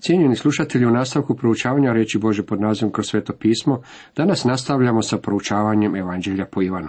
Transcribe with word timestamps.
Cijenjeni 0.00 0.36
slušatelji, 0.36 0.86
u 0.86 0.90
nastavku 0.90 1.36
proučavanja 1.36 1.92
reći 1.92 2.18
Bože 2.18 2.42
pod 2.42 2.60
nazivom 2.60 2.92
kroz 2.92 3.06
sveto 3.06 3.32
pismo, 3.32 3.80
danas 4.16 4.44
nastavljamo 4.44 5.02
sa 5.02 5.18
proučavanjem 5.18 5.96
Evanđelja 5.96 6.46
po 6.46 6.62
Ivanu. 6.62 6.88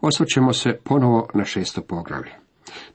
Osvrćemo 0.00 0.52
se 0.52 0.78
ponovo 0.84 1.28
na 1.34 1.44
šesto 1.44 1.82
poglavlje. 1.82 2.32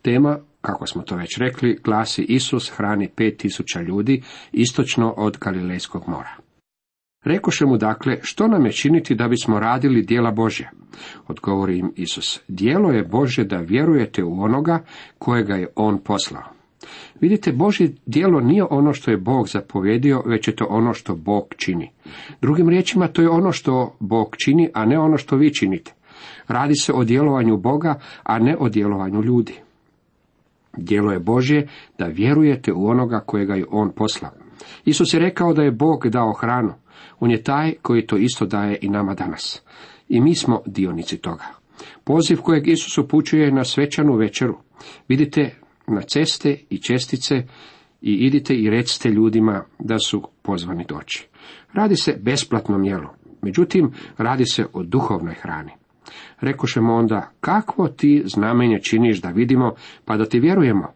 Tema, 0.01 0.39
kako 0.61 0.87
smo 0.87 1.01
to 1.01 1.15
već 1.15 1.37
rekli, 1.37 1.79
glasi 1.83 2.21
Isus 2.21 2.71
hrani 2.77 3.09
pet 3.15 3.37
tisuća 3.37 3.81
ljudi 3.81 4.23
istočno 4.51 5.13
od 5.17 5.37
Galilejskog 5.37 6.03
mora. 6.07 6.37
Rekoše 7.23 7.65
mu 7.65 7.77
dakle, 7.77 8.17
što 8.21 8.47
nam 8.47 8.65
je 8.65 8.71
činiti 8.71 9.15
da 9.15 9.27
bismo 9.27 9.59
radili 9.59 10.01
dijela 10.01 10.31
Božja? 10.31 10.71
Odgovori 11.27 11.77
im 11.77 11.93
Isus, 11.95 12.41
dijelo 12.47 12.91
je 12.91 13.03
Božje 13.03 13.45
da 13.45 13.57
vjerujete 13.57 14.23
u 14.23 14.41
onoga 14.41 14.83
kojega 15.19 15.55
je 15.55 15.67
On 15.75 16.03
poslao. 16.03 16.56
Vidite, 17.21 17.51
Božje 17.51 17.91
dijelo 18.05 18.39
nije 18.39 18.63
ono 18.63 18.93
što 18.93 19.11
je 19.11 19.17
Bog 19.17 19.47
zapovjedio, 19.47 20.23
već 20.25 20.47
je 20.47 20.55
to 20.55 20.65
ono 20.69 20.93
što 20.93 21.15
Bog 21.15 21.45
čini. 21.57 21.91
Drugim 22.41 22.69
riječima, 22.69 23.07
to 23.07 23.21
je 23.21 23.29
ono 23.29 23.51
što 23.51 23.95
Bog 23.99 24.35
čini, 24.45 24.69
a 24.73 24.85
ne 24.85 24.99
ono 24.99 25.17
što 25.17 25.35
vi 25.35 25.53
činite. 25.53 25.93
Radi 26.47 26.75
se 26.75 26.93
o 26.93 27.03
djelovanju 27.03 27.57
Boga, 27.57 27.99
a 28.23 28.39
ne 28.39 28.57
o 28.59 28.69
djelovanju 28.69 29.21
ljudi. 29.21 29.53
Djelo 30.77 31.11
je 31.11 31.19
Božje 31.19 31.67
da 31.97 32.05
vjerujete 32.05 32.73
u 32.73 32.87
onoga 32.87 33.19
kojega 33.19 33.55
je 33.55 33.65
On 33.69 33.91
poslao. 33.91 34.31
Isus 34.85 35.13
je 35.13 35.19
rekao 35.19 35.53
da 35.53 35.63
je 35.63 35.71
Bog 35.71 36.07
dao 36.09 36.33
hranu. 36.33 36.73
On 37.19 37.31
je 37.31 37.43
taj 37.43 37.73
koji 37.81 38.07
to 38.07 38.17
isto 38.17 38.45
daje 38.45 38.77
i 38.81 38.89
nama 38.89 39.13
danas. 39.13 39.61
I 40.09 40.21
mi 40.21 40.35
smo 40.35 40.61
dionici 40.65 41.17
toga. 41.17 41.45
Poziv 42.03 42.41
kojeg 42.41 42.67
Isus 42.67 42.97
upućuje 42.97 43.51
na 43.51 43.63
svečanu 43.63 44.15
večeru. 44.15 44.57
Vidite 45.07 45.55
na 45.87 46.01
ceste 46.01 46.57
i 46.69 46.77
čestice 46.77 47.35
i 48.01 48.13
idite 48.13 48.55
i 48.55 48.69
recite 48.69 49.09
ljudima 49.09 49.63
da 49.79 49.99
su 49.99 50.21
pozvani 50.41 50.85
doći. 50.89 51.27
Radi 51.73 51.95
se 51.95 52.19
besplatnom 52.21 52.83
jelu, 52.83 53.09
međutim 53.41 53.91
radi 54.17 54.45
se 54.45 54.65
o 54.73 54.83
duhovnoj 54.83 55.33
hrani. 55.33 55.71
Rekošemo 56.41 56.95
onda, 56.95 57.31
kakvo 57.39 57.87
ti 57.87 58.23
znamenje 58.25 58.79
činiš 58.81 59.21
da 59.21 59.29
vidimo, 59.29 59.73
pa 60.05 60.17
da 60.17 60.25
ti 60.25 60.39
vjerujemo? 60.39 60.93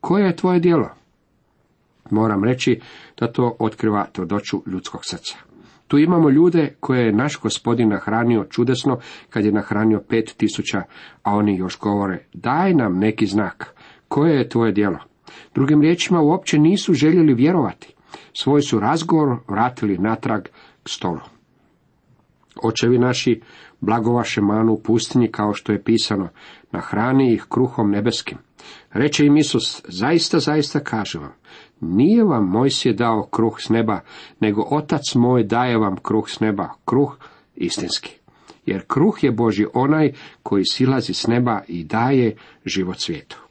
Koje 0.00 0.26
je 0.26 0.36
tvoje 0.36 0.60
djelo? 0.60 0.90
Moram 2.10 2.44
reći 2.44 2.80
da 3.20 3.32
to 3.32 3.56
otkriva 3.58 4.06
tvrdoću 4.12 4.62
ljudskog 4.66 5.00
srca. 5.04 5.36
Tu 5.88 5.98
imamo 5.98 6.30
ljude 6.30 6.74
koje 6.80 7.06
je 7.06 7.12
naš 7.12 7.40
gospodin 7.40 7.88
nahranio 7.88 8.46
čudesno 8.50 8.98
kad 9.30 9.44
je 9.44 9.52
nahranio 9.52 10.02
pet 10.08 10.34
tisuća, 10.36 10.82
a 11.22 11.34
oni 11.34 11.56
još 11.56 11.78
govore, 11.78 12.26
daj 12.32 12.74
nam 12.74 12.98
neki 12.98 13.26
znak, 13.26 13.74
koje 14.14 14.36
je 14.36 14.48
tvoje 14.48 14.72
djelo? 14.72 14.98
Drugim 15.54 15.80
riječima 15.80 16.20
uopće 16.20 16.58
nisu 16.58 16.94
željeli 16.94 17.34
vjerovati. 17.34 17.94
Svoj 18.32 18.62
su 18.62 18.80
razgovor 18.80 19.36
vratili 19.48 19.98
natrag 19.98 20.42
k 20.82 20.88
stolu. 20.88 21.20
Očevi 22.62 22.98
naši 22.98 23.40
blagovaše 23.80 24.40
manu 24.40 24.72
u 24.72 24.82
pustinji 24.82 25.32
kao 25.32 25.54
što 25.54 25.72
je 25.72 25.82
pisano, 25.82 26.28
na 26.72 26.80
hrani 26.80 27.32
ih 27.32 27.46
kruhom 27.48 27.90
nebeskim. 27.90 28.38
Reče 28.92 29.26
im 29.26 29.36
Isus, 29.36 29.82
zaista, 29.88 30.38
zaista 30.38 30.80
kažem 30.80 31.20
vam, 31.20 31.32
nije 31.80 32.24
vam 32.24 32.48
Mojsije 32.48 32.94
dao 32.94 33.26
kruh 33.26 33.60
s 33.60 33.68
neba, 33.68 34.00
nego 34.40 34.66
Otac 34.70 35.14
moj 35.14 35.44
daje 35.44 35.78
vam 35.78 35.96
kruh 35.96 36.28
s 36.28 36.40
neba, 36.40 36.68
kruh 36.84 37.16
istinski. 37.54 38.18
Jer 38.66 38.84
kruh 38.86 39.24
je 39.24 39.32
Boži 39.32 39.66
onaj 39.74 40.12
koji 40.42 40.64
silazi 40.64 41.14
s 41.14 41.26
neba 41.26 41.60
i 41.68 41.84
daje 41.84 42.36
život 42.64 42.96
svijetu. 42.98 43.43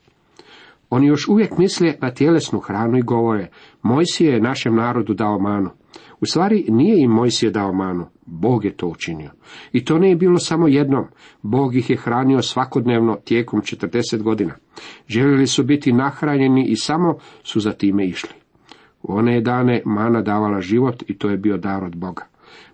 Oni 0.95 1.07
još 1.07 1.27
uvijek 1.27 1.57
misle 1.57 1.93
na 2.01 2.11
tjelesnu 2.11 2.59
hranu 2.59 2.97
i 2.97 3.01
govore, 3.01 3.47
Mojsije 3.81 4.33
je 4.33 4.41
našem 4.41 4.75
narodu 4.75 5.13
dao 5.13 5.39
manu. 5.39 5.69
U 6.21 6.25
stvari 6.25 6.65
nije 6.69 7.03
im 7.03 7.11
Mojsije 7.11 7.51
dao 7.51 7.73
manu, 7.73 8.05
Bog 8.25 8.65
je 8.65 8.77
to 8.77 8.87
učinio. 8.87 9.31
I 9.71 9.85
to 9.85 9.97
nije 9.97 10.15
bilo 10.15 10.37
samo 10.37 10.67
jednom, 10.67 11.05
Bog 11.41 11.75
ih 11.75 11.89
je 11.89 11.97
hranio 11.97 12.41
svakodnevno 12.41 13.15
tijekom 13.25 13.61
40 13.61 14.21
godina. 14.21 14.53
Željeli 15.07 15.47
su 15.47 15.63
biti 15.63 15.93
nahranjeni 15.93 16.65
i 16.65 16.75
samo 16.75 17.17
su 17.43 17.59
za 17.59 17.71
time 17.71 18.05
išli. 18.05 18.33
U 19.03 19.13
one 19.13 19.35
je 19.35 19.41
dane 19.41 19.81
mana 19.85 20.21
davala 20.21 20.61
život 20.61 21.03
i 21.07 21.17
to 21.17 21.29
je 21.29 21.37
bio 21.37 21.57
dar 21.57 21.83
od 21.83 21.95
Boga. 21.95 22.25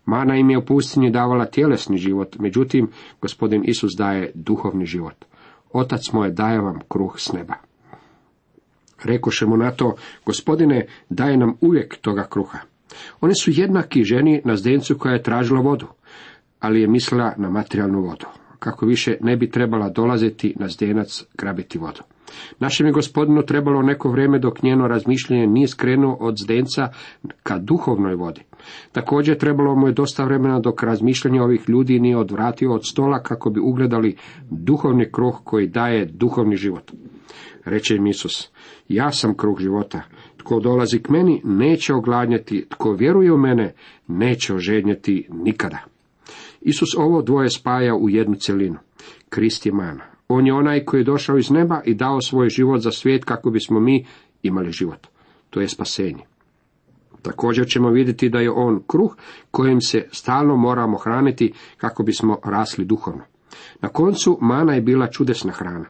Mana 0.05 0.35
im 0.35 0.49
je 0.49 0.57
u 0.57 0.65
pustinji 0.65 1.11
davala 1.11 1.45
tjelesni 1.45 1.97
život, 1.97 2.35
međutim, 2.39 2.89
gospodin 3.21 3.63
Isus 3.65 3.91
daje 3.97 4.31
duhovni 4.35 4.85
život. 4.85 5.25
Otac 5.73 6.01
moj 6.13 6.31
daje 6.31 6.61
vam 6.61 6.79
kruh 6.89 7.15
s 7.17 7.33
neba. 7.33 7.68
Rekoše 9.03 9.45
mu 9.45 9.57
na 9.57 9.71
to, 9.71 9.95
gospodine, 10.25 10.85
daje 11.09 11.37
nam 11.37 11.57
uvijek 11.61 11.97
toga 11.97 12.27
kruha. 12.29 12.59
Oni 13.21 13.33
su 13.35 13.51
jednaki 13.53 14.03
ženi 14.03 14.41
na 14.45 14.55
zdencu 14.55 14.97
koja 14.97 15.13
je 15.13 15.23
tražila 15.23 15.61
vodu, 15.61 15.87
ali 16.59 16.81
je 16.81 16.87
mislila 16.87 17.33
na 17.37 17.49
materijalnu 17.49 18.01
vodu. 18.01 18.25
Kako 18.59 18.85
više 18.85 19.17
ne 19.21 19.37
bi 19.37 19.49
trebala 19.51 19.89
dolaziti 19.89 20.55
na 20.59 20.67
zdenac 20.67 21.23
grabiti 21.37 21.77
vodu. 21.77 22.01
Našem 22.59 22.85
je 22.85 22.91
gospodinu 22.93 23.41
trebalo 23.41 23.81
neko 23.81 24.09
vrijeme 24.09 24.39
dok 24.39 24.63
njeno 24.63 24.87
razmišljanje 24.87 25.47
nije 25.47 25.67
skrenuo 25.67 26.17
od 26.19 26.37
zdenca 26.37 26.89
ka 27.43 27.57
duhovnoj 27.57 28.15
vodi. 28.15 28.41
Također 28.91 29.37
trebalo 29.37 29.75
mu 29.75 29.87
je 29.87 29.93
dosta 29.93 30.23
vremena 30.23 30.59
dok 30.59 30.83
razmišljanje 30.83 31.41
ovih 31.41 31.69
ljudi 31.69 31.99
nije 31.99 32.17
odvratio 32.17 32.73
od 32.73 32.81
stola 32.85 33.23
kako 33.23 33.49
bi 33.49 33.59
ugledali 33.59 34.15
duhovni 34.49 35.11
kruh 35.11 35.39
koji 35.43 35.67
daje 35.67 36.05
duhovni 36.05 36.55
život. 36.55 36.91
Reče 37.65 37.95
im 37.95 38.07
Isus, 38.07 38.49
ja 38.87 39.11
sam 39.11 39.37
kruh 39.37 39.59
života. 39.59 40.01
Tko 40.37 40.59
dolazi 40.59 40.99
k 40.99 41.09
meni, 41.09 41.41
neće 41.43 41.93
ogladnjati, 41.93 42.65
tko 42.69 42.91
vjeruje 42.91 43.33
u 43.33 43.37
mene, 43.37 43.73
neće 44.07 44.53
ožednjeti 44.53 45.27
nikada. 45.31 45.79
Isus 46.61 46.89
ovo 46.97 47.21
dvoje 47.21 47.49
spaja 47.49 47.95
u 47.95 48.09
jednu 48.09 48.35
cjelinu. 48.35 48.77
Krist 49.29 49.65
je 49.65 49.71
mana. 49.71 50.03
On 50.27 50.47
je 50.47 50.53
onaj 50.53 50.85
koji 50.85 51.01
je 51.01 51.05
došao 51.05 51.37
iz 51.37 51.51
neba 51.51 51.81
i 51.85 51.93
dao 51.93 52.21
svoj 52.21 52.49
život 52.49 52.81
za 52.81 52.91
svijet 52.91 53.25
kako 53.25 53.51
bismo 53.51 53.79
mi 53.79 54.05
imali 54.43 54.71
život. 54.71 55.07
To 55.49 55.61
je 55.61 55.67
spasenje. 55.67 56.23
Također 57.21 57.67
ćemo 57.67 57.89
vidjeti 57.89 58.29
da 58.29 58.39
je 58.39 58.51
on 58.51 58.83
kruh 58.87 59.15
kojim 59.51 59.81
se 59.81 60.07
stalno 60.11 60.57
moramo 60.57 60.97
hraniti 60.97 61.53
kako 61.77 62.03
bismo 62.03 62.37
rasli 62.45 62.85
duhovno. 62.85 63.23
Na 63.81 63.89
koncu 63.89 64.37
mana 64.41 64.73
je 64.73 64.81
bila 64.81 65.07
čudesna 65.07 65.51
hrana. 65.51 65.85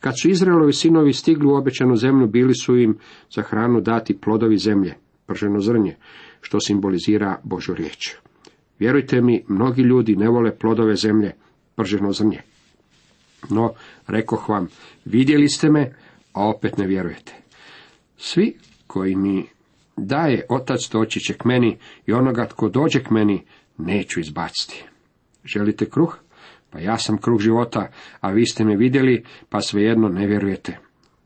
Kad 0.00 0.12
su 0.22 0.28
Izraelovi 0.30 0.72
sinovi 0.72 1.12
stigli 1.12 1.46
u 1.46 1.54
obećanu 1.54 1.96
zemlju, 1.96 2.26
bili 2.26 2.54
su 2.54 2.76
im 2.76 2.98
za 3.30 3.42
hranu 3.42 3.80
dati 3.80 4.18
plodovi 4.18 4.58
zemlje, 4.58 4.94
prženo 5.26 5.60
zrnje, 5.60 5.96
što 6.40 6.60
simbolizira 6.60 7.40
Božu 7.44 7.74
riječ. 7.74 8.14
Vjerujte 8.78 9.20
mi, 9.20 9.44
mnogi 9.48 9.82
ljudi 9.82 10.16
ne 10.16 10.28
vole 10.28 10.56
plodove 10.58 10.96
zemlje, 10.96 11.32
prženo 11.76 12.12
zrnje. 12.12 12.42
No, 13.50 13.72
rekoh 14.06 14.48
vam, 14.48 14.68
vidjeli 15.04 15.48
ste 15.48 15.70
me, 15.70 15.94
a 16.32 16.48
opet 16.48 16.78
ne 16.78 16.86
vjerujete. 16.86 17.34
Svi 18.16 18.56
koji 18.86 19.16
mi 19.16 19.46
daje 20.06 20.46
otac 20.48 20.88
doći 20.92 21.20
će 21.20 21.34
k 21.34 21.44
meni 21.44 21.78
i 22.06 22.12
onoga 22.12 22.46
tko 22.46 22.68
dođe 22.68 23.02
k 23.02 23.10
meni 23.10 23.44
neću 23.78 24.20
izbaciti. 24.20 24.84
Želite 25.44 25.90
kruh? 25.90 26.16
Pa 26.70 26.78
ja 26.78 26.98
sam 26.98 27.18
kruh 27.18 27.40
života, 27.40 27.88
a 28.20 28.30
vi 28.30 28.46
ste 28.46 28.64
me 28.64 28.76
vidjeli, 28.76 29.24
pa 29.48 29.60
svejedno 29.60 30.08
ne 30.08 30.26
vjerujete. 30.26 30.78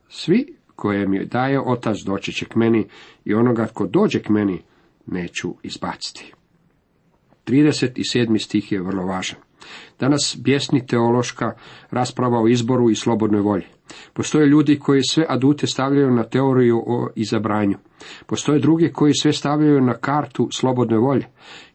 Svi 0.09 0.57
koje 0.77 1.09
mi 1.09 1.27
daje 1.27 1.61
otac 1.61 1.97
doći 2.07 2.33
će 2.33 2.45
k 2.45 2.57
meni 2.57 2.89
i 3.25 3.35
onoga 3.35 3.67
tko 3.67 3.87
dođe 3.87 4.23
k 4.23 4.29
meni 4.29 4.63
neću 5.07 5.55
izbaciti. 5.63 6.33
37. 7.47 8.39
stih 8.39 8.73
je 8.73 8.83
vrlo 8.83 9.07
važan. 9.07 9.39
Danas 10.01 10.37
bjesni 10.45 10.87
teološka 10.87 11.53
rasprava 11.91 12.41
o 12.43 12.49
izboru 12.49 12.91
i 12.91 12.95
slobodnoj 12.95 13.41
volji. 13.41 13.67
Postoje 14.13 14.47
ljudi 14.47 14.79
koji 14.79 15.03
sve 15.03 15.27
adute 15.29 15.67
stavljaju 15.67 16.11
na 16.11 16.23
teoriju 16.23 16.83
o 16.87 17.09
izabranju. 17.15 17.77
Postoje 18.27 18.59
drugi 18.59 18.93
koji 18.93 19.15
sve 19.15 19.33
stavljaju 19.33 19.81
na 19.81 19.95
kartu 19.95 20.49
slobodne 20.53 20.99
volje. 20.99 21.27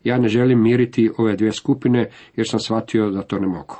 Ja 0.04 0.18
ne 0.18 0.28
želim 0.28 0.64
miriti 0.64 1.12
ove 1.18 1.36
dvije 1.36 1.52
skupine 1.52 2.10
jer 2.36 2.48
sam 2.50 2.60
shvatio 2.60 3.10
da 3.10 3.22
to 3.22 3.40
ne 3.40 3.48
mogu. 3.48 3.76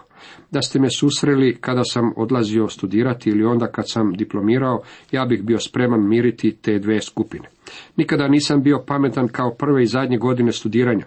Da 0.52 0.62
ste 0.62 0.80
me 0.80 0.88
susreli 0.90 1.58
kada 1.62 1.84
sam 1.84 2.14
odlazio 2.18 2.68
studirati 2.68 3.30
ili 3.30 3.46
onda 3.46 3.68
kad 3.68 3.90
sam 3.90 4.14
diplomirao, 4.14 4.82
ja 5.12 5.26
bih 5.26 5.44
bio 5.44 5.60
spreman 5.60 6.08
miriti 6.08 6.56
te 6.62 6.80
dvije 6.80 7.02
skupine. 7.02 7.50
Nikada 7.96 8.28
nisam 8.28 8.64
bio 8.64 8.84
pametan 8.88 9.28
kao 9.28 9.54
prve 9.54 9.84
i 9.84 9.88
zadnje 9.88 10.18
godine 10.18 10.52
studiranja. 10.52 11.06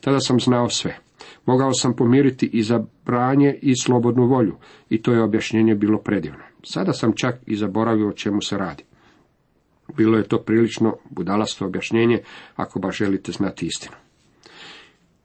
Tada 0.00 0.20
sam 0.20 0.40
znao 0.40 0.68
sve. 0.68 0.98
Mogao 1.46 1.72
sam 1.72 1.96
pomiriti 1.96 2.50
i 2.52 2.62
zabranje 2.62 3.58
i 3.62 3.76
slobodnu 3.76 4.26
volju, 4.26 4.56
i 4.90 5.02
to 5.02 5.12
je 5.12 5.22
objašnjenje 5.22 5.74
bilo 5.74 5.98
predivno. 5.98 6.53
Sada 6.64 6.92
sam 6.92 7.12
čak 7.12 7.34
i 7.46 7.56
zaboravio 7.56 8.08
o 8.08 8.12
čemu 8.12 8.42
se 8.42 8.58
radi. 8.58 8.84
Bilo 9.96 10.18
je 10.18 10.28
to 10.28 10.38
prilično 10.38 10.96
budalasto 11.10 11.66
objašnjenje, 11.66 12.22
ako 12.56 12.78
baš 12.78 12.96
želite 12.96 13.32
znati 13.32 13.66
istinu. 13.66 13.96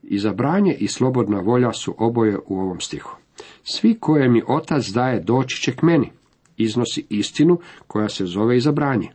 Izabranje 0.03 0.73
i 0.73 0.87
slobodna 0.87 1.39
volja 1.39 1.73
su 1.73 1.95
oboje 1.97 2.37
u 2.47 2.59
ovom 2.59 2.79
stihu. 2.79 3.17
Svi 3.63 3.97
koje 3.99 4.29
mi 4.29 4.43
otac 4.47 4.87
daje 4.87 5.19
doći 5.19 5.61
će 5.61 5.75
k 5.75 5.81
meni, 5.81 6.11
iznosi 6.57 7.05
istinu 7.09 7.59
koja 7.87 8.09
se 8.09 8.25
zove 8.25 8.57
izabranje. 8.57 9.09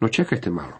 No 0.00 0.08
čekajte 0.08 0.50
malo. 0.50 0.78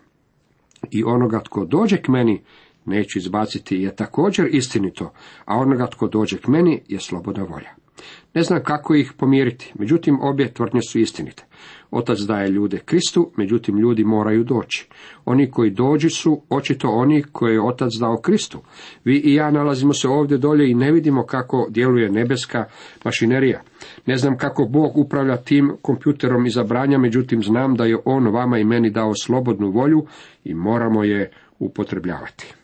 i 0.91 1.05
onoga 1.05 1.41
tko 1.41 1.65
dođe 1.65 1.97
k 2.03 2.09
meni 2.09 2.43
neću 2.85 3.19
izbaciti 3.19 3.77
je 3.77 3.97
također 3.97 4.47
istinito, 4.53 5.13
a 5.45 5.57
onoga 5.57 5.87
tko 5.87 6.09
dođe 6.09 6.39
k 6.39 6.49
meni 6.49 6.83
je 6.89 7.01
slobodna 7.01 7.45
volja. 7.45 7.86
Ne 8.35 8.43
znam 8.43 8.63
kako 8.63 8.95
ih 8.95 9.13
pomiriti, 9.17 9.73
međutim 9.79 10.19
obje 10.21 10.55
tvrdnje 10.55 10.81
su 10.91 10.99
istinite. 10.99 11.45
Otac 11.91 12.19
daje 12.19 12.51
ljude 12.51 12.79
Kristu, 12.79 13.31
međutim 13.37 13.79
ljudi 13.79 14.05
moraju 14.05 14.45
doći. 14.45 14.89
Oni 15.25 15.51
koji 15.51 15.71
dođu 15.71 16.11
su 16.11 16.43
očito 16.51 16.89
oni 16.89 17.23
koje 17.33 17.53
je 17.53 17.63
Otac 17.63 17.93
dao 18.01 18.17
Kristu. 18.17 18.59
Vi 19.05 19.17
i 19.17 19.35
ja 19.35 19.51
nalazimo 19.51 19.93
se 19.93 20.09
ovdje 20.09 20.39
dolje 20.39 20.71
i 20.71 20.75
ne 20.75 20.93
vidimo 20.93 21.27
kako 21.27 21.67
djeluje 21.71 22.11
nebeska 22.11 22.65
mašinerija. 23.05 23.63
Ne 24.07 24.17
znam 24.17 24.37
kako 24.37 24.65
Bog 24.65 24.97
upravlja 24.99 25.37
tim 25.37 25.73
kompjuterom 25.83 26.47
izabranja, 26.47 26.99
međutim 26.99 27.43
znam 27.43 27.75
da 27.75 27.85
je 27.85 27.99
On 28.05 28.27
vama 28.27 28.59
i 28.59 28.65
meni 28.65 28.91
dao 28.91 29.15
slobodnu 29.15 29.71
volju 29.71 30.07
i 30.45 30.55
moramo 30.55 31.05
je 31.05 31.31
upotrebljavati. 31.59 32.55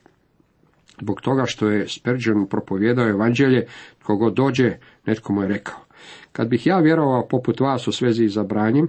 Zbog 1.03 1.21
toga 1.21 1.45
što 1.47 1.69
je 1.71 1.89
Spurgeon 1.89 2.47
propovjedao 2.47 3.09
evanđelje, 3.09 3.67
kogo 4.03 4.31
dođe, 4.31 4.77
netko 5.07 5.33
mu 5.33 5.43
je 5.43 5.49
rekao. 5.49 5.79
Kad 6.33 6.49
bih 6.49 6.67
ja 6.67 6.79
vjerovao 6.79 7.29
poput 7.29 7.61
vas 7.61 7.89
u 7.89 7.93
svezi 7.93 8.25
izabranjem, 8.25 8.89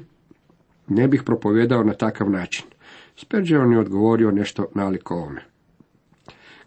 ne 0.88 1.08
bih 1.08 1.24
propovjedao 1.26 1.84
na 1.84 1.94
takav 1.94 2.30
način. 2.30 2.66
Spurgeon 3.16 3.72
je 3.72 3.80
odgovorio 3.80 4.32
nešto 4.32 4.66
naliko 4.76 5.16
ovome. 5.16 5.42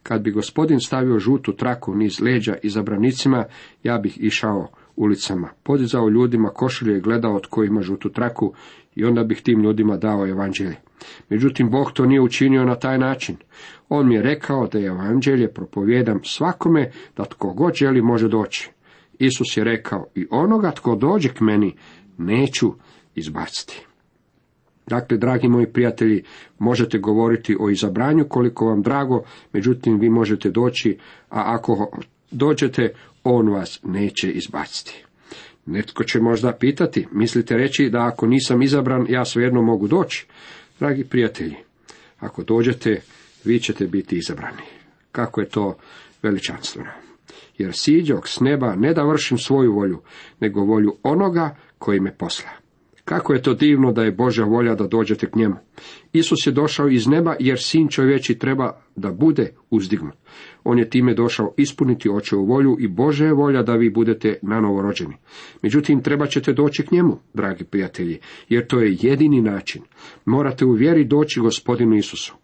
Kad 0.02 0.22
bi 0.22 0.30
gospodin 0.30 0.80
stavio 0.80 1.18
žutu 1.18 1.52
traku 1.52 1.94
niz 1.94 2.20
leđa 2.20 2.56
izabranicima, 2.62 3.44
ja 3.82 3.98
bih 3.98 4.18
išao 4.20 4.68
ulicama, 4.96 5.48
podizao 5.62 6.08
ljudima 6.08 6.48
košulje 6.48 6.98
i 6.98 7.00
gledao 7.00 7.34
od 7.34 7.46
ima 7.66 7.82
žutu 7.82 8.08
traku 8.08 8.52
i 8.94 9.04
onda 9.04 9.24
bih 9.24 9.42
tim 9.42 9.62
ljudima 9.62 9.96
dao 9.96 10.26
evanđelje. 10.26 10.76
Međutim, 11.28 11.70
Bog 11.70 11.92
to 11.92 12.06
nije 12.06 12.20
učinio 12.20 12.64
na 12.64 12.74
taj 12.74 12.98
način. 12.98 13.36
On 13.88 14.08
mi 14.08 14.14
je 14.14 14.22
rekao 14.22 14.66
da 14.66 14.78
je 14.78 14.86
evanđelje 14.86 15.52
propovjedam 15.52 16.20
svakome 16.24 16.90
da 17.16 17.24
tko 17.24 17.52
god 17.52 17.74
želi 17.74 18.02
može 18.02 18.28
doći. 18.28 18.70
Isus 19.18 19.56
je 19.56 19.64
rekao 19.64 20.06
i 20.14 20.26
onoga 20.30 20.70
tko 20.70 20.94
dođe 20.96 21.28
k 21.28 21.40
meni 21.40 21.74
neću 22.18 22.72
izbaciti. 23.14 23.86
Dakle, 24.86 25.18
dragi 25.18 25.48
moji 25.48 25.72
prijatelji, 25.72 26.22
možete 26.58 26.98
govoriti 26.98 27.56
o 27.60 27.70
izabranju 27.70 28.24
koliko 28.28 28.66
vam 28.66 28.82
drago, 28.82 29.22
međutim 29.52 29.98
vi 29.98 30.10
možete 30.10 30.50
doći, 30.50 30.98
a 31.30 31.42
ako 31.46 31.98
dođete, 32.30 32.92
on 33.24 33.48
vas 33.48 33.80
neće 33.84 34.30
izbaciti. 34.30 35.04
Netko 35.66 36.04
će 36.04 36.20
možda 36.20 36.52
pitati, 36.52 37.06
mislite 37.12 37.56
reći 37.56 37.90
da 37.90 38.06
ako 38.06 38.26
nisam 38.26 38.62
izabran, 38.62 39.06
ja 39.08 39.24
svejedno 39.24 39.62
mogu 39.62 39.88
doći? 39.88 40.26
Dragi 40.78 41.04
prijatelji, 41.04 41.56
ako 42.18 42.42
dođete, 42.42 43.00
vi 43.44 43.60
ćete 43.60 43.86
biti 43.86 44.16
izabrani. 44.16 44.62
Kako 45.12 45.40
je 45.40 45.48
to 45.48 45.78
veličanstveno. 46.22 46.90
Jer 47.58 47.72
siđok 47.74 48.28
s 48.28 48.40
neba 48.40 48.74
ne 48.74 48.94
da 48.94 49.02
vršim 49.02 49.38
svoju 49.38 49.72
volju, 49.72 50.02
nego 50.40 50.60
volju 50.60 50.96
onoga 51.02 51.56
koji 51.78 52.00
me 52.00 52.14
posla. 52.14 52.65
Kako 53.06 53.32
je 53.32 53.42
to 53.42 53.54
divno 53.54 53.92
da 53.92 54.02
je 54.02 54.12
Božja 54.12 54.44
volja 54.44 54.74
da 54.74 54.86
dođete 54.86 55.30
k 55.30 55.36
njemu. 55.36 55.54
Isus 56.12 56.46
je 56.46 56.52
došao 56.52 56.88
iz 56.88 57.06
neba 57.06 57.36
jer 57.40 57.58
sin 57.60 57.88
čovječi 57.88 58.38
treba 58.38 58.80
da 58.96 59.12
bude 59.12 59.52
uzdignut. 59.70 60.14
On 60.64 60.78
je 60.78 60.90
time 60.90 61.14
došao 61.14 61.54
ispuniti 61.56 62.10
očevu 62.10 62.44
volju 62.44 62.76
i 62.80 62.88
Bože 62.88 63.24
je 63.24 63.32
volja 63.32 63.62
da 63.62 63.74
vi 63.74 63.90
budete 63.90 64.38
nanovo 64.42 64.82
rođeni. 64.82 65.14
Međutim, 65.62 66.02
treba 66.02 66.26
ćete 66.26 66.52
doći 66.52 66.82
k 66.82 66.90
njemu, 66.90 67.18
dragi 67.34 67.64
prijatelji, 67.64 68.18
jer 68.48 68.66
to 68.66 68.80
je 68.80 68.96
jedini 69.00 69.40
način. 69.40 69.82
Morate 70.24 70.64
u 70.64 70.72
vjeri 70.72 71.04
doći 71.04 71.40
gospodinu 71.40 71.96
Isusu. 71.96 72.34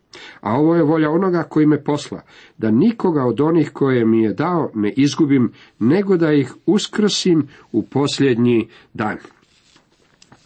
A 0.41 0.55
ovo 0.55 0.75
je 0.75 0.83
volja 0.83 1.11
onoga 1.11 1.43
koji 1.43 1.67
me 1.67 1.85
posla, 1.85 2.21
da 2.59 2.71
nikoga 2.71 3.25
od 3.25 3.41
onih 3.41 3.71
koje 3.73 4.05
mi 4.07 4.23
je 4.23 4.33
dao 4.33 4.71
ne 4.75 4.93
izgubim, 4.97 5.53
nego 5.79 6.17
da 6.17 6.33
ih 6.33 6.55
uskrsim 6.67 7.49
u 7.73 7.83
posljednji 7.83 8.69
dan. 8.95 9.17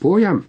Pojam 0.01 0.47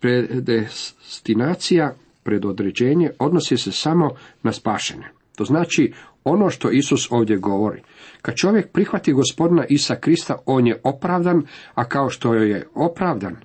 predestinacija, 0.00 1.94
predodređenje, 2.22 3.10
odnosi 3.18 3.56
se 3.56 3.72
samo 3.72 4.10
na 4.42 4.52
spašene. 4.52 5.08
To 5.36 5.44
znači 5.44 5.92
ono 6.24 6.50
što 6.50 6.70
Isus 6.70 7.08
ovdje 7.10 7.36
govori. 7.36 7.82
Kad 8.22 8.34
čovjek 8.34 8.72
prihvati 8.72 9.12
gospodina 9.12 9.64
Isa 9.68 9.96
Krista, 9.96 10.36
on 10.46 10.66
je 10.66 10.80
opravdan, 10.84 11.42
a 11.74 11.84
kao 11.84 12.10
što 12.10 12.34
je 12.34 12.66
opravdan, 12.74 13.36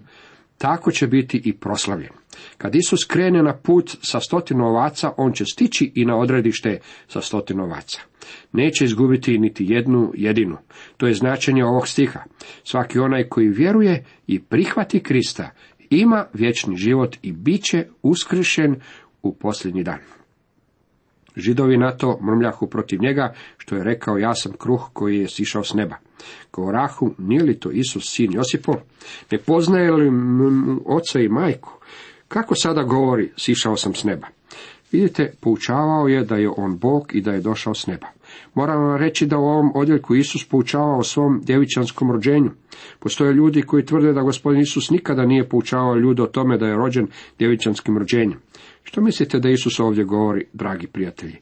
tako 0.58 0.92
će 0.92 1.08
biti 1.08 1.42
i 1.46 1.54
proslavljen. 1.54 2.17
Kad 2.58 2.76
Isus 2.76 3.06
krene 3.06 3.44
na 3.44 3.54
put 3.54 3.98
sa 4.02 4.20
stotinu 4.20 4.66
ovaca, 4.66 5.12
on 5.18 5.34
će 5.34 5.46
stići 5.46 5.92
i 5.96 6.06
na 6.06 6.18
odredište 6.18 6.80
sa 7.08 7.22
stotinu 7.22 7.64
ovaca. 7.64 8.02
Neće 8.52 8.86
izgubiti 8.86 9.40
niti 9.40 9.66
jednu 9.68 10.12
jedinu. 10.16 10.58
To 10.98 11.08
je 11.08 11.14
značenje 11.14 11.66
ovog 11.66 11.88
stiha. 11.88 12.20
Svaki 12.64 13.00
onaj 13.00 13.30
koji 13.30 13.48
vjeruje 13.48 14.06
i 14.28 14.40
prihvati 14.40 15.00
Krista 15.00 15.52
ima 15.90 16.26
vječni 16.34 16.76
život 16.76 17.18
i 17.22 17.32
bit 17.32 17.64
će 17.64 17.86
uskršen 18.02 18.76
u 19.24 19.36
posljednji 19.36 19.84
dan. 19.84 20.00
Židovi 21.36 21.78
na 21.78 21.98
to 21.98 22.20
mrmljahu 22.22 22.68
protiv 22.68 23.00
njega, 23.02 23.34
što 23.58 23.76
je 23.76 23.84
rekao 23.84 24.18
ja 24.18 24.36
sam 24.36 24.52
kruh 24.52 24.90
koji 24.94 25.20
je 25.20 25.28
sišao 25.28 25.64
s 25.64 25.74
neba. 25.74 25.96
Govorahu, 26.54 27.14
nije 27.18 27.44
li 27.44 27.60
to 27.60 27.72
Isus 27.72 28.04
sin 28.06 28.34
Josipov? 28.34 28.76
Ne 29.32 29.38
poznaje 29.38 29.92
li 29.92 30.12
mu 30.12 30.82
oca 30.86 31.20
i 31.20 31.30
majku? 31.30 31.77
Kako 32.28 32.56
sada 32.56 32.84
govori, 32.84 33.32
sišao 33.38 33.78
sam 33.78 33.94
s 33.94 34.04
neba? 34.04 34.28
Vidite, 34.92 35.34
poučavao 35.42 36.08
je 36.08 36.24
da 36.24 36.36
je 36.36 36.50
on 36.58 36.78
Bog 36.78 37.16
i 37.16 37.22
da 37.22 37.32
je 37.32 37.42
došao 37.42 37.74
s 37.74 37.88
neba. 37.88 38.08
Moram 38.54 38.84
vam 38.84 38.98
reći 38.98 39.26
da 39.26 39.38
u 39.38 39.46
ovom 39.46 39.72
odjeljku 39.76 40.16
Isus 40.16 40.50
poučavao 40.50 40.98
o 40.98 41.04
svom 41.04 41.42
djevičanskom 41.44 42.12
rođenju. 42.12 42.52
Postoje 43.00 43.34
ljudi 43.34 43.62
koji 43.62 43.86
tvrde 43.86 44.14
da 44.14 44.22
gospodin 44.22 44.62
Isus 44.62 44.90
nikada 44.90 45.26
nije 45.26 45.50
poučavao 45.50 45.96
ljude 45.96 46.24
o 46.24 46.28
tome 46.28 46.58
da 46.58 46.68
je 46.68 46.76
rođen 46.76 47.08
djevičanskim 47.40 47.98
rođenjem. 47.98 48.40
Što 48.84 49.02
mislite 49.02 49.40
da 49.40 49.50
Isus 49.50 49.80
ovdje 49.80 50.04
govori, 50.04 50.46
dragi 50.54 50.88
prijatelji? 50.88 51.36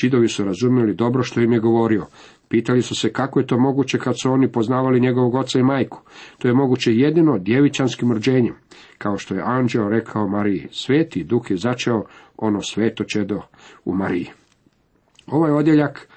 Židovi 0.00 0.28
su 0.28 0.44
razumjeli 0.44 0.94
dobro 0.94 1.22
što 1.22 1.40
im 1.40 1.52
je 1.52 1.60
govorio. 1.60 2.06
Pitali 2.48 2.82
su 2.82 2.94
se 2.94 3.12
kako 3.12 3.40
je 3.40 3.46
to 3.46 3.58
moguće 3.58 3.98
kad 3.98 4.14
su 4.22 4.32
oni 4.32 4.52
poznavali 4.52 5.00
njegovog 5.00 5.34
oca 5.34 5.58
i 5.58 5.62
majku. 5.62 6.02
To 6.38 6.48
je 6.48 6.54
moguće 6.54 6.94
jedino 6.94 7.38
djevičanskim 7.38 8.12
rođenjem. 8.12 8.54
Kao 8.98 9.18
što 9.18 9.34
je 9.34 9.42
anđeo 9.44 9.88
rekao 9.88 10.28
Mariji, 10.28 10.68
sveti 10.70 11.24
duh 11.24 11.50
je 11.50 11.56
začeo 11.56 12.04
ono 12.36 12.62
sveto 12.62 13.04
čedo 13.04 13.42
u 13.84 13.94
Mariji. 13.94 14.26
Ovaj 15.26 15.50
odjeljak 15.50 16.08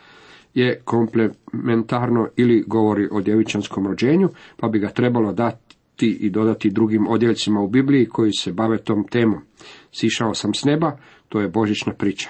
je 0.53 0.81
komplementarno 0.86 2.27
ili 2.36 2.63
govori 2.67 3.07
o 3.12 3.22
djevičanskom 3.22 3.88
rođenju, 3.88 4.29
pa 4.57 4.67
bi 4.67 4.79
ga 4.79 4.89
trebalo 4.89 5.33
dati 5.33 5.75
i 6.00 6.29
dodati 6.29 6.69
drugim 6.69 7.07
odjeljcima 7.07 7.62
u 7.62 7.67
Bibliji 7.67 8.05
koji 8.05 8.31
se 8.31 8.51
bave 8.51 8.77
tom 8.77 9.07
temom. 9.07 9.41
Sišao 9.91 10.33
sam 10.33 10.53
s 10.53 10.63
neba, 10.63 10.98
to 11.29 11.41
je 11.41 11.48
božićna 11.48 11.93
priča. 11.93 12.29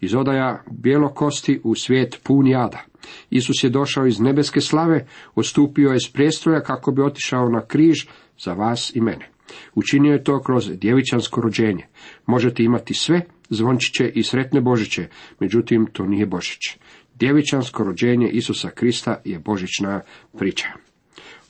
Iz 0.00 0.14
odaja 0.14 0.62
bijelokosti 0.70 1.60
u 1.64 1.74
svijet 1.74 2.20
pun 2.22 2.46
jada. 2.46 2.84
Isus 3.30 3.64
je 3.64 3.70
došao 3.70 4.06
iz 4.06 4.20
nebeske 4.20 4.60
slave, 4.60 5.06
odstupio 5.34 5.90
je 5.90 6.00
s 6.00 6.12
prijestolja 6.12 6.60
kako 6.60 6.92
bi 6.92 7.02
otišao 7.02 7.48
na 7.48 7.66
križ 7.66 8.06
za 8.38 8.52
vas 8.52 8.96
i 8.96 9.00
mene. 9.00 9.28
Učinio 9.74 10.12
je 10.12 10.24
to 10.24 10.42
kroz 10.42 10.70
djevičansko 10.70 11.40
rođenje. 11.40 11.86
Možete 12.26 12.62
imati 12.62 12.94
sve, 12.94 13.20
zvončiće 13.50 14.08
i 14.14 14.22
sretne 14.22 14.60
Božiće, 14.60 15.08
međutim 15.40 15.86
to 15.92 16.06
nije 16.06 16.26
Božić. 16.26 16.78
Djevičansko 17.14 17.84
rođenje 17.84 18.28
Isusa 18.28 18.70
Krista 18.70 19.20
je 19.24 19.38
božićna 19.38 20.00
priča. 20.38 20.68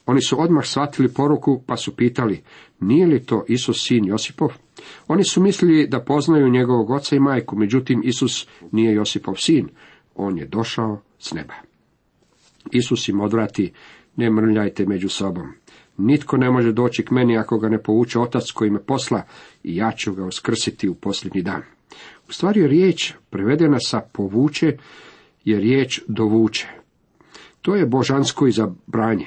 Oni 0.06 0.23
su 0.23 0.42
odmah 0.42 0.64
shvatili 0.64 1.14
poruku 1.14 1.62
pa 1.66 1.76
su 1.76 1.97
pitali, 1.97 2.42
nije 2.80 3.06
li 3.06 3.26
to 3.26 3.44
Isus 3.49 3.87
sin 3.87 4.04
Josipov? 4.04 4.52
Oni 5.09 5.25
su 5.25 5.42
mislili 5.42 5.87
da 5.88 6.00
poznaju 6.00 6.50
njegovog 6.50 6.90
oca 6.90 7.16
i 7.16 7.21
majku, 7.21 7.56
međutim 7.56 8.02
Isus 8.04 8.49
nije 8.73 8.94
Josipov 8.94 9.35
sin, 9.35 9.68
on 10.14 10.38
je 10.38 10.47
došao 10.47 11.00
s 11.18 11.33
neba. 11.33 11.54
Isus 12.73 13.09
im 13.09 13.21
odvrati, 13.21 13.73
ne 14.16 14.30
mrljajte 14.30 14.87
među 14.87 15.09
sobom. 15.09 15.52
Nitko 15.97 16.37
ne 16.37 16.50
može 16.50 16.73
doći 16.73 17.04
k 17.04 17.11
meni 17.11 17.38
ako 17.38 17.59
ga 17.59 17.68
ne 17.68 17.83
povuče 17.83 18.18
otac 18.18 18.50
koji 18.50 18.71
me 18.71 18.83
posla 18.83 19.23
i 19.62 19.76
ja 19.76 19.92
ću 19.92 20.14
ga 20.14 20.25
uskrsiti 20.25 20.88
u 20.88 20.94
posljednji 20.94 21.42
dan. 21.42 21.62
U 22.28 22.33
stvari 22.33 22.66
riječ 22.66 23.12
prevedena 23.30 23.78
sa 23.80 24.00
povuče 24.12 24.76
je 25.44 25.60
riječ 25.60 26.00
dovuče. 26.08 26.68
To 27.62 27.74
je 27.74 27.86
božansko 27.86 28.46
izabranje. 28.46 29.26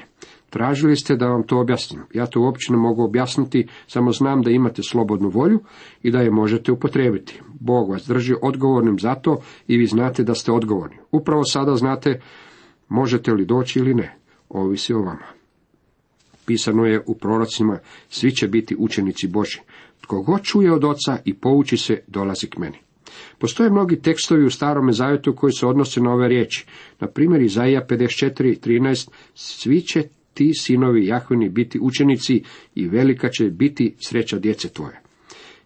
Tražili 0.50 0.96
ste 0.96 1.16
da 1.16 1.26
vam 1.26 1.42
to 1.42 1.60
objasnim. 1.60 2.02
Ja 2.14 2.26
to 2.26 2.40
uopće 2.40 2.72
ne 2.72 2.78
mogu 2.78 3.02
objasniti, 3.04 3.66
samo 3.86 4.12
znam 4.12 4.42
da 4.42 4.50
imate 4.50 4.82
slobodnu 4.82 5.28
volju 5.28 5.60
i 6.02 6.10
da 6.10 6.20
je 6.20 6.30
možete 6.30 6.72
upotrijebiti. 6.72 7.40
Bog 7.60 7.90
vas 7.90 8.06
drži 8.06 8.34
odgovornim 8.42 8.98
za 8.98 9.14
to 9.14 9.40
i 9.66 9.76
vi 9.76 9.86
znate 9.86 10.24
da 10.24 10.34
ste 10.34 10.52
odgovorni. 10.52 10.96
Upravo 11.12 11.44
sada 11.44 11.76
znate 11.76 12.20
možete 12.88 13.32
li 13.32 13.44
doći 13.44 13.78
ili 13.78 13.94
ne. 13.94 14.16
Ovisi 14.48 14.94
o 14.94 14.98
vama. 14.98 15.26
Pisano 16.46 16.84
je 16.84 17.02
u 17.06 17.14
prorocima, 17.14 17.78
svi 18.08 18.30
će 18.30 18.48
biti 18.48 18.76
učenici 18.78 19.28
Boži. 19.28 19.60
Tko 20.00 20.22
god 20.22 20.42
čuje 20.42 20.72
od 20.72 20.84
oca 20.84 21.18
i 21.24 21.34
pouči 21.34 21.76
se, 21.76 22.00
dolazi 22.06 22.46
k 22.46 22.58
meni. 22.58 22.87
Postoje 23.38 23.70
mnogi 23.70 24.02
tekstovi 24.02 24.44
u 24.44 24.50
starome 24.50 24.92
zavjetu 24.92 25.34
koji 25.34 25.52
se 25.52 25.66
odnose 25.66 26.00
na 26.00 26.12
ove 26.12 26.28
riječi. 26.28 26.66
Na 27.00 27.06
primjer, 27.06 27.42
Izaija 27.42 27.86
54.13 27.88 29.08
Svi 29.34 29.80
će 29.80 30.02
ti 30.34 30.52
sinovi 30.54 31.06
Jahvini 31.06 31.48
biti 31.48 31.78
učenici 31.82 32.42
i 32.74 32.88
velika 32.88 33.28
će 33.28 33.44
biti 33.44 33.94
sreća 33.98 34.38
djece 34.38 34.68
tvoje. 34.68 35.00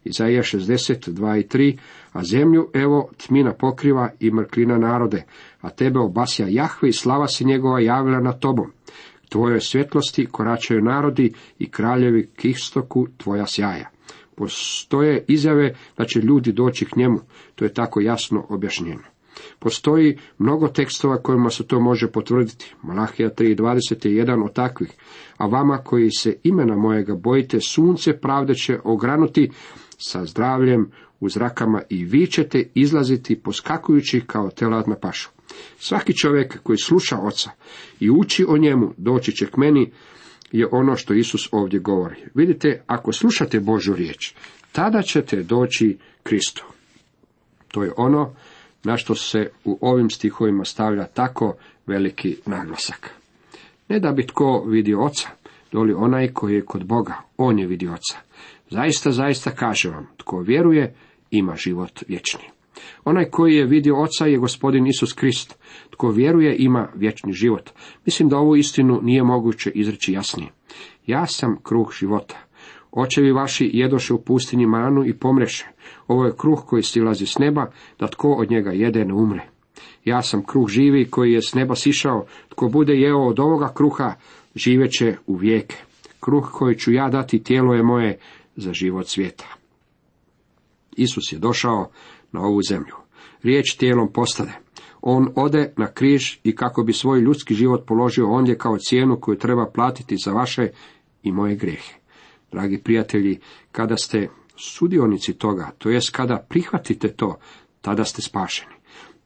Izaija 0.04 0.42
62 0.42 1.40
i 1.40 1.46
3, 1.48 1.78
a 2.12 2.24
zemlju 2.24 2.70
evo 2.74 3.10
tmina 3.26 3.52
pokriva 3.52 4.10
i 4.20 4.30
mrklina 4.30 4.78
narode, 4.78 5.24
a 5.60 5.70
tebe 5.70 5.98
obasja 5.98 6.46
Jahve 6.48 6.88
i 6.88 6.92
slava 6.92 7.26
se 7.26 7.44
njegova 7.44 7.80
javila 7.80 8.20
na 8.20 8.32
tobom. 8.32 8.72
Tvojoj 9.28 9.60
svjetlosti 9.60 10.26
koračaju 10.26 10.82
narodi 10.82 11.32
i 11.58 11.70
kraljevi 11.70 12.30
k 12.36 12.44
istoku 12.44 13.06
tvoja 13.16 13.46
sjaja. 13.46 13.90
Postoje 14.42 15.24
izjave 15.28 15.74
da 15.98 16.04
će 16.04 16.20
ljudi 16.20 16.52
doći 16.52 16.84
k 16.84 16.96
njemu, 16.96 17.18
to 17.54 17.64
je 17.64 17.74
tako 17.74 18.00
jasno 18.00 18.46
objašnjeno. 18.48 19.02
Postoji 19.58 20.18
mnogo 20.38 20.68
tekstova 20.68 21.22
kojima 21.22 21.50
se 21.50 21.66
to 21.66 21.80
može 21.80 22.10
potvrditi. 22.10 22.74
Malahija 22.82 23.30
3.20 23.30 24.06
je 24.06 24.14
jedan 24.14 24.42
od 24.42 24.52
takvih. 24.52 24.90
A 25.36 25.46
vama 25.46 25.78
koji 25.78 26.10
se 26.10 26.36
imena 26.42 26.76
mojega 26.76 27.14
bojite, 27.14 27.60
sunce 27.60 28.12
pravde 28.20 28.54
će 28.54 28.78
ogranuti 28.84 29.50
sa 29.98 30.24
zdravljem 30.24 30.90
u 31.20 31.28
zrakama 31.28 31.82
i 31.88 32.04
vi 32.04 32.26
ćete 32.26 32.70
izlaziti 32.74 33.40
poskakujući 33.42 34.22
kao 34.26 34.50
telad 34.50 34.88
na 34.88 34.96
pašu. 34.96 35.30
Svaki 35.78 36.16
čovjek 36.16 36.62
koji 36.62 36.78
sluša 36.78 37.18
oca 37.18 37.50
i 38.00 38.10
uči 38.10 38.44
o 38.48 38.58
njemu 38.58 38.92
doći 38.96 39.32
će 39.32 39.46
k 39.46 39.56
meni 39.56 39.92
je 40.52 40.68
ono 40.70 40.96
što 40.96 41.14
Isus 41.14 41.48
ovdje 41.52 41.80
govori. 41.80 42.16
Vidite, 42.34 42.82
ako 42.86 43.12
slušate 43.12 43.60
Božu 43.60 43.94
riječ, 43.94 44.34
tada 44.72 45.02
ćete 45.02 45.42
doći 45.42 45.98
Kristu. 46.22 46.66
To 47.68 47.82
je 47.82 47.92
ono 47.96 48.34
na 48.84 48.96
što 48.96 49.14
se 49.14 49.50
u 49.64 49.78
ovim 49.80 50.10
stihovima 50.10 50.64
stavlja 50.64 51.06
tako 51.06 51.54
veliki 51.86 52.36
naglasak. 52.46 53.10
Ne 53.88 54.00
da 54.00 54.12
bi 54.12 54.26
tko 54.26 54.64
vidio 54.68 55.04
oca, 55.04 55.28
doli 55.72 55.92
onaj 55.92 56.32
koji 56.32 56.54
je 56.54 56.64
kod 56.64 56.84
Boga, 56.84 57.14
on 57.36 57.58
je 57.58 57.66
vidio 57.66 57.92
oca. 57.92 58.18
Zaista, 58.70 59.10
zaista 59.10 59.50
kažem 59.50 59.92
vam, 59.92 60.06
tko 60.16 60.40
vjeruje, 60.40 60.94
ima 61.30 61.56
život 61.56 62.02
vječni. 62.08 62.44
Onaj 63.04 63.24
koji 63.24 63.54
je 63.54 63.66
vidio 63.66 64.02
oca 64.02 64.26
je 64.26 64.38
gospodin 64.38 64.86
Isus 64.86 65.12
Krist. 65.12 65.58
Tko 65.90 66.10
vjeruje 66.10 66.56
ima 66.58 66.88
vječni 66.94 67.32
život. 67.32 67.70
Mislim 68.04 68.28
da 68.28 68.38
ovu 68.38 68.56
istinu 68.56 69.00
nije 69.02 69.22
moguće 69.22 69.70
izreći 69.74 70.12
jasnije. 70.12 70.50
Ja 71.06 71.26
sam 71.26 71.56
kruh 71.62 71.92
života. 72.00 72.38
Očevi 72.92 73.32
vaši 73.32 73.70
jedoše 73.72 74.14
u 74.14 74.22
pustinji 74.22 74.66
manu 74.66 75.04
i 75.06 75.18
pomreše. 75.18 75.66
Ovo 76.06 76.24
je 76.24 76.36
kruh 76.36 76.64
koji 76.66 76.82
stilazi 76.82 77.26
s 77.26 77.38
neba, 77.38 77.70
da 77.98 78.06
tko 78.06 78.32
od 78.32 78.50
njega 78.50 78.70
jede 78.70 79.04
ne 79.04 79.14
umre. 79.14 79.48
Ja 80.04 80.22
sam 80.22 80.44
kruh 80.44 80.68
živi 80.68 81.10
koji 81.10 81.32
je 81.32 81.42
s 81.42 81.54
neba 81.54 81.74
sišao, 81.74 82.26
tko 82.48 82.68
bude 82.68 82.94
jeo 82.94 83.26
od 83.26 83.40
ovoga 83.40 83.72
kruha, 83.74 84.14
živeće 84.54 85.16
u 85.26 85.34
vijeke. 85.34 85.76
Kruh 86.20 86.50
koji 86.52 86.76
ću 86.76 86.92
ja 86.92 87.08
dati 87.08 87.42
tijelo 87.42 87.74
je 87.74 87.82
moje 87.82 88.18
za 88.56 88.72
život 88.72 89.06
svijeta. 89.06 89.56
Isus 90.96 91.32
je 91.32 91.38
došao 91.38 91.90
na 92.32 92.40
ovu 92.40 92.62
zemlju. 92.68 92.94
Riječ 93.42 93.76
tijelom 93.76 94.12
postade. 94.12 94.52
On 95.00 95.28
ode 95.36 95.72
na 95.76 95.86
križ 95.86 96.38
i 96.44 96.56
kako 96.56 96.82
bi 96.82 96.92
svoj 96.92 97.20
ljudski 97.20 97.54
život 97.54 97.86
položio 97.86 98.30
ondje 98.30 98.58
kao 98.58 98.78
cijenu 98.78 99.20
koju 99.20 99.38
treba 99.38 99.70
platiti 99.74 100.16
za 100.24 100.32
vaše 100.32 100.68
i 101.22 101.32
moje 101.32 101.56
grijehe. 101.56 101.94
Dragi 102.52 102.78
prijatelji, 102.78 103.40
kada 103.72 103.96
ste 103.96 104.28
sudionici 104.56 105.32
toga, 105.32 105.70
to 105.78 105.90
jest 105.90 106.10
kada 106.10 106.46
prihvatite 106.48 107.08
to, 107.08 107.38
tada 107.80 108.04
ste 108.04 108.22
spašeni. 108.22 108.74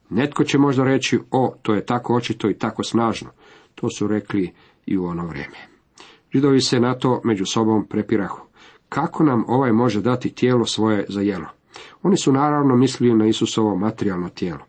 Netko 0.09 0.43
će 0.43 0.57
možda 0.57 0.83
reći, 0.83 1.19
o, 1.31 1.55
to 1.61 1.73
je 1.73 1.85
tako 1.85 2.15
očito 2.15 2.49
i 2.49 2.57
tako 2.57 2.83
snažno. 2.83 3.29
To 3.75 3.89
su 3.89 4.07
rekli 4.07 4.53
i 4.85 4.97
u 4.97 5.05
ono 5.05 5.27
vrijeme. 5.27 5.57
Židovi 6.33 6.61
se 6.61 6.79
na 6.79 6.93
to 6.93 7.21
među 7.23 7.45
sobom 7.45 7.87
prepirahu. 7.87 8.41
Kako 8.89 9.23
nam 9.23 9.45
ovaj 9.47 9.71
može 9.71 10.01
dati 10.01 10.29
tijelo 10.29 10.65
svoje 10.65 11.05
za 11.09 11.21
jelo? 11.21 11.56
Oni 12.01 12.17
su 12.17 12.31
naravno 12.31 12.75
mislili 12.75 13.15
na 13.15 13.27
Isusovo 13.27 13.75
materijalno 13.75 14.29
tijelo. 14.29 14.65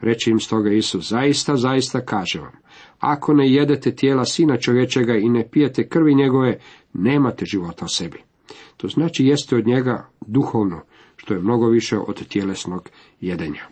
Reći 0.00 0.30
im 0.30 0.40
stoga 0.40 0.70
Isus, 0.70 1.08
zaista, 1.08 1.56
zaista 1.56 2.00
kaže 2.00 2.40
vam, 2.40 2.52
ako 2.98 3.34
ne 3.34 3.52
jedete 3.52 3.96
tijela 3.96 4.24
sina 4.24 4.56
čovječega 4.56 5.16
i 5.16 5.28
ne 5.28 5.48
pijete 5.48 5.88
krvi 5.88 6.14
njegove, 6.14 6.58
nemate 6.92 7.44
života 7.46 7.84
u 7.84 7.88
sebi. 7.88 8.18
To 8.76 8.88
znači 8.88 9.26
jeste 9.26 9.56
od 9.56 9.66
njega 9.66 10.08
duhovno, 10.26 10.80
što 11.16 11.34
je 11.34 11.40
mnogo 11.40 11.68
više 11.68 11.98
od 11.98 12.28
tjelesnog 12.28 12.88
jedenja. 13.20 13.62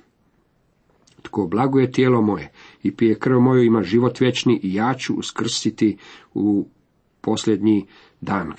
Tko 1.23 1.47
blaguje 1.47 1.93
tijelo 1.93 2.23
moje 2.23 2.53
i 2.83 2.97
pije 2.97 3.19
krv 3.19 3.41
moju 3.41 3.63
ima 3.63 3.83
život 3.83 4.21
vječni 4.21 4.61
i 4.63 4.75
ja 4.75 4.95
ću 4.95 5.15
uskrstiti 5.15 5.97
u 6.35 6.69
posljednji 7.21 7.87
dan. 8.21 8.53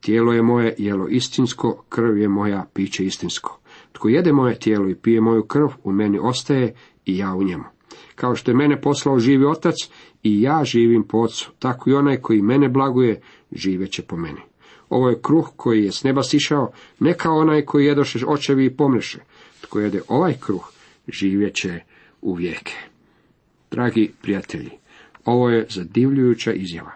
Tijelo 0.00 0.32
je 0.32 0.42
moje 0.42 0.74
jelo 0.78 1.08
istinsko, 1.08 1.84
krv 1.88 2.18
je 2.18 2.28
moja 2.28 2.66
piće 2.74 3.04
istinsko. 3.04 3.60
Tko 3.92 4.08
jede 4.08 4.32
moje 4.32 4.58
tijelo 4.58 4.88
i 4.88 4.94
pije 4.94 5.20
moju 5.20 5.42
krv, 5.42 5.68
u 5.84 5.92
meni 5.92 6.18
ostaje 6.22 6.74
i 7.06 7.18
ja 7.18 7.34
u 7.34 7.42
njemu. 7.42 7.64
Kao 8.14 8.34
što 8.34 8.50
je 8.50 8.56
mene 8.56 8.80
poslao 8.80 9.18
živi 9.18 9.44
otac 9.44 9.74
i 10.22 10.42
ja 10.42 10.64
živim 10.64 11.02
po 11.02 11.18
ocu, 11.18 11.50
tako 11.58 11.90
i 11.90 11.94
onaj 11.94 12.16
koji 12.16 12.42
mene 12.42 12.68
blaguje, 12.68 13.20
živeće 13.52 14.02
po 14.02 14.16
meni. 14.16 14.40
Ovo 14.88 15.08
je 15.08 15.20
kruh 15.22 15.48
koji 15.56 15.84
je 15.84 15.92
s 15.92 16.04
neba 16.04 16.22
sišao, 16.22 16.72
ne 16.98 17.14
kao 17.14 17.36
onaj 17.36 17.64
koji 17.64 17.86
jedoše 17.86 18.18
očevi 18.26 18.64
i 18.64 18.76
pomreše. 18.76 19.18
Tko 19.60 19.80
jede 19.80 20.00
ovaj 20.08 20.34
kruh, 20.40 20.72
živjeće 21.08 21.80
u 22.22 22.34
vijeke. 22.34 22.74
Dragi 23.70 24.12
prijatelji, 24.22 24.70
ovo 25.24 25.50
je 25.50 25.66
zadivljujuća 25.70 26.52
izjava. 26.52 26.92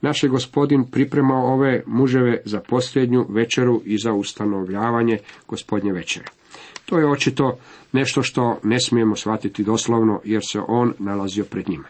Naš 0.00 0.22
je 0.22 0.28
gospodin 0.28 0.84
pripremao 0.90 1.54
ove 1.54 1.82
muževe 1.86 2.40
za 2.44 2.60
posljednju 2.60 3.26
večeru 3.28 3.82
i 3.84 3.98
za 3.98 4.12
ustanovljavanje 4.12 5.18
gospodnje 5.48 5.92
večere. 5.92 6.26
To 6.86 6.98
je 6.98 7.10
očito 7.10 7.58
nešto 7.92 8.22
što 8.22 8.58
ne 8.62 8.80
smijemo 8.80 9.16
shvatiti 9.16 9.64
doslovno, 9.64 10.20
jer 10.24 10.42
se 10.48 10.60
on 10.68 10.92
nalazio 10.98 11.44
pred 11.44 11.68
njima. 11.68 11.88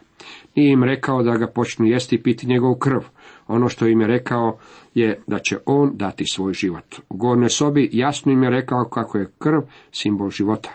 Nije 0.55 0.73
im 0.73 0.85
rekao 0.85 1.23
da 1.23 1.37
ga 1.37 1.47
počnu 1.47 1.87
jesti 1.87 2.17
i 2.17 2.23
piti 2.23 2.47
njegovu 2.47 2.75
krv. 2.75 3.01
Ono 3.47 3.69
što 3.69 3.87
im 3.87 4.01
je 4.01 4.07
rekao 4.07 4.59
je 4.95 5.23
da 5.27 5.39
će 5.39 5.59
on 5.67 5.91
dati 5.95 6.25
svoj 6.33 6.53
život. 6.53 7.01
U 7.09 7.17
gornjoj 7.17 7.51
sobi 7.51 7.91
jasno 7.93 8.33
im 8.33 8.43
je 8.43 8.51
rekao 8.51 8.85
kako 8.85 9.19
je 9.19 9.31
krv 9.39 9.61
simbol 9.93 10.31
života, 10.31 10.71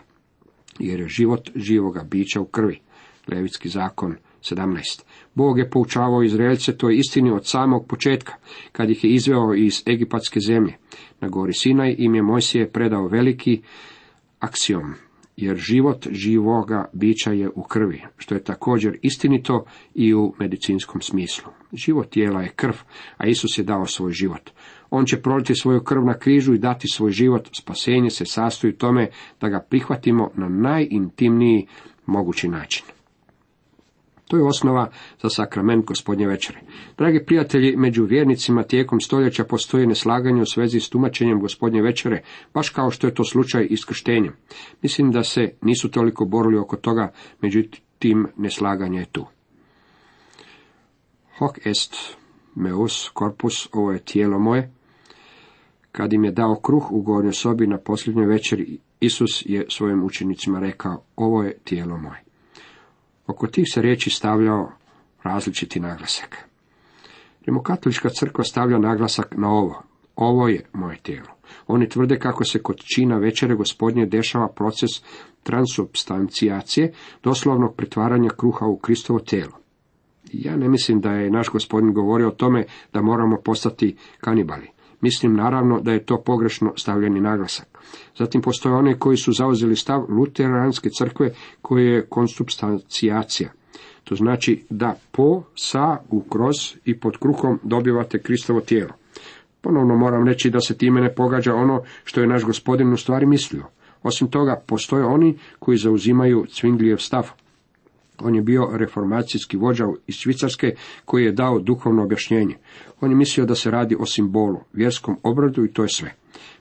jer 0.79 0.99
je 0.99 1.07
život 1.07 1.49
živoga 1.55 2.03
bića 2.03 2.41
u 2.41 2.45
krvi. 2.45 2.79
Levitski 3.27 3.69
zakon 3.69 4.15
17. 4.51 5.03
Bog 5.33 5.59
je 5.59 5.69
poučavao 5.69 6.23
Izraelce 6.23 6.77
toj 6.77 6.97
istini 6.97 7.31
od 7.31 7.47
samog 7.47 7.87
početka, 7.87 8.33
kad 8.71 8.89
ih 8.89 9.03
je 9.03 9.13
izveo 9.13 9.53
iz 9.53 9.83
egipatske 9.87 10.39
zemlje. 10.39 10.73
Na 11.21 11.27
gori 11.29 11.53
Sinaj 11.53 11.95
im 11.97 12.15
je 12.15 12.21
Mojsije 12.21 12.71
predao 12.71 13.07
veliki 13.07 13.61
aksiom, 14.39 14.93
jer 15.37 15.57
život 15.57 16.07
živoga 16.11 16.89
bića 16.93 17.31
je 17.31 17.49
u 17.55 17.63
krvi, 17.63 18.01
što 18.17 18.35
je 18.35 18.43
također 18.43 18.97
istinito 19.01 19.65
i 19.95 20.13
u 20.13 20.33
medicinskom 20.39 21.01
smislu. 21.01 21.51
Život 21.73 22.09
tijela 22.09 22.41
je 22.41 22.51
krv, 22.55 22.73
a 23.17 23.27
Isus 23.27 23.57
je 23.57 23.63
dao 23.63 23.85
svoj 23.85 24.11
život. 24.11 24.49
On 24.89 25.05
će 25.05 25.21
proliti 25.21 25.55
svoju 25.55 25.83
krv 25.83 26.05
na 26.05 26.17
križu 26.17 26.53
i 26.53 26.59
dati 26.59 26.87
svoj 26.87 27.11
život. 27.11 27.49
Spasenje 27.61 28.09
se 28.09 28.25
sastoji 28.25 28.73
u 28.73 28.77
tome 28.77 29.09
da 29.41 29.49
ga 29.49 29.65
prihvatimo 29.69 30.31
na 30.35 30.49
najintimniji 30.49 31.67
mogući 32.05 32.47
način. 32.47 32.85
To 34.33 34.37
je 34.37 34.43
osnova 34.43 34.89
za 35.21 35.29
sakrament 35.29 35.85
gospodnje 35.85 36.27
večere. 36.27 36.59
Dragi 36.97 37.23
prijatelji, 37.25 37.75
među 37.77 38.05
vjernicima 38.05 38.63
tijekom 38.63 38.99
stoljeća 38.99 39.43
postoji 39.43 39.87
neslaganje 39.87 40.41
u 40.41 40.45
svezi 40.45 40.79
s 40.79 40.89
tumačenjem 40.89 41.39
gospodnje 41.39 41.81
večere, 41.81 42.23
baš 42.53 42.69
kao 42.69 42.91
što 42.91 43.07
je 43.07 43.13
to 43.13 43.23
slučaj 43.23 43.67
i 43.69 43.77
s 43.77 43.85
krštenjem. 43.85 44.33
Mislim 44.81 45.11
da 45.11 45.23
se 45.23 45.51
nisu 45.61 45.91
toliko 45.91 46.25
borili 46.25 46.57
oko 46.57 46.75
toga, 46.75 47.11
međutim 47.41 48.27
neslaganje 48.37 48.99
je 48.99 49.05
tu. 49.11 49.25
Hoc 51.37 51.55
est 51.65 51.95
meus 52.55 53.11
corpus, 53.19 53.69
ovo 53.73 53.91
je 53.91 53.99
tijelo 53.99 54.39
moje. 54.39 54.71
Kad 55.91 56.13
im 56.13 56.23
je 56.23 56.31
dao 56.31 56.55
kruh 56.55 56.91
u 56.91 57.01
gornjoj 57.01 57.33
sobi 57.33 57.67
na 57.67 57.77
posljednjoj 57.77 58.25
večeri, 58.25 58.77
Isus 58.99 59.43
je 59.45 59.65
svojim 59.69 60.03
učenicima 60.03 60.59
rekao, 60.59 61.03
ovo 61.15 61.43
je 61.43 61.57
tijelo 61.63 61.97
moje. 61.97 62.32
Oko 63.27 63.47
tih 63.47 63.65
se 63.73 63.81
riječi 63.81 64.09
stavljao 64.09 64.71
različiti 65.23 65.79
naglasak. 65.79 66.49
Rimokatolička 67.45 68.09
crkva 68.09 68.43
stavlja 68.43 68.77
naglasak 68.77 69.35
na 69.37 69.49
ovo. 69.49 69.83
Ovo 70.15 70.47
je 70.47 70.65
moje 70.73 70.97
tijelo. 71.03 71.27
Oni 71.67 71.89
tvrde 71.89 72.19
kako 72.19 72.43
se 72.43 72.59
kod 72.59 72.77
čina 72.95 73.17
večere 73.17 73.55
gospodnje 73.55 74.05
dešava 74.05 74.47
proces 74.47 74.89
transubstancijacije, 75.43 76.93
doslovnog 77.23 77.75
pretvaranja 77.75 78.29
kruha 78.29 78.65
u 78.65 78.77
Kristovo 78.77 79.19
tijelo. 79.19 79.51
Ja 80.33 80.57
ne 80.57 80.69
mislim 80.69 81.01
da 81.01 81.11
je 81.11 81.31
naš 81.31 81.49
gospodin 81.49 81.93
govorio 81.93 82.27
o 82.27 82.31
tome 82.31 82.65
da 82.93 83.01
moramo 83.01 83.37
postati 83.45 83.95
kanibali. 84.19 84.72
Mislim 85.03 85.35
naravno 85.35 85.79
da 85.81 85.91
je 85.91 86.05
to 86.05 86.21
pogrešno 86.25 86.73
stavljeni 86.77 87.21
naglasak. 87.21 87.67
Zatim 88.17 88.41
postoje 88.41 88.75
oni 88.75 88.95
koji 88.99 89.17
su 89.17 89.31
zauzeli 89.31 89.75
stav 89.75 90.05
luteranske 90.09 90.89
crkve 90.89 91.33
koje 91.61 91.85
je 91.85 92.05
konsubstancijacija. 92.05 93.49
To 94.03 94.15
znači 94.15 94.63
da 94.69 94.95
po, 95.11 95.43
sa, 95.55 95.97
u, 96.09 96.21
kroz 96.21 96.55
i 96.85 96.99
pod 96.99 97.17
kruhom 97.17 97.59
dobivate 97.63 98.19
Kristovo 98.19 98.61
tijelo. 98.61 98.93
Ponovno 99.61 99.95
moram 99.95 100.27
reći 100.27 100.49
da 100.49 100.59
se 100.59 100.77
time 100.77 101.01
ne 101.01 101.15
pogađa 101.15 101.55
ono 101.55 101.81
što 102.03 102.21
je 102.21 102.27
naš 102.27 102.43
gospodin 102.43 102.93
u 102.93 102.97
stvari 102.97 103.25
mislio. 103.25 103.63
Osim 104.03 104.27
toga, 104.27 104.63
postoje 104.67 105.05
oni 105.05 105.37
koji 105.59 105.77
zauzimaju 105.77 106.45
Cvinglijev 106.49 106.97
stav. 106.97 107.31
On 108.19 108.35
je 108.35 108.41
bio 108.41 108.69
reformacijski 108.73 109.57
vođa 109.57 109.85
iz 110.07 110.15
Švicarske 110.15 110.75
koji 111.05 111.25
je 111.25 111.31
dao 111.31 111.59
duhovno 111.59 112.03
objašnjenje. 112.03 112.55
On 113.01 113.09
je 113.11 113.15
mislio 113.15 113.45
da 113.45 113.55
se 113.55 113.71
radi 113.71 113.95
o 113.99 114.05
simbolu, 114.05 114.59
vjerskom 114.73 115.17
obradu 115.23 115.65
i 115.65 115.71
to 115.71 115.83
je 115.83 115.89
sve. 115.89 116.13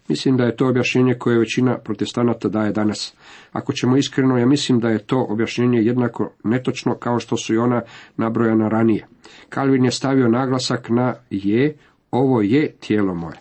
Mislim 0.08 0.36
da 0.36 0.44
je 0.44 0.56
to 0.56 0.68
objašnjenje 0.68 1.14
koje 1.14 1.38
većina 1.38 1.78
protestanata 1.78 2.48
daje 2.48 2.72
danas. 2.72 3.14
Ako 3.52 3.72
ćemo 3.72 3.96
iskreno, 3.96 4.38
ja 4.38 4.46
mislim 4.46 4.80
da 4.80 4.88
je 4.88 4.98
to 4.98 5.26
objašnjenje 5.28 5.78
jednako 5.78 6.32
netočno 6.44 6.94
kao 6.94 7.18
što 7.18 7.36
su 7.36 7.54
i 7.54 7.58
ona 7.58 7.82
nabrojana 8.16 8.68
ranije. 8.68 9.06
Kalvin 9.48 9.84
je 9.84 9.90
stavio 9.90 10.28
naglasak 10.28 10.88
na 10.88 11.14
je, 11.30 11.76
ovo 12.10 12.42
je 12.42 12.72
tijelo 12.80 13.14
moje. 13.14 13.36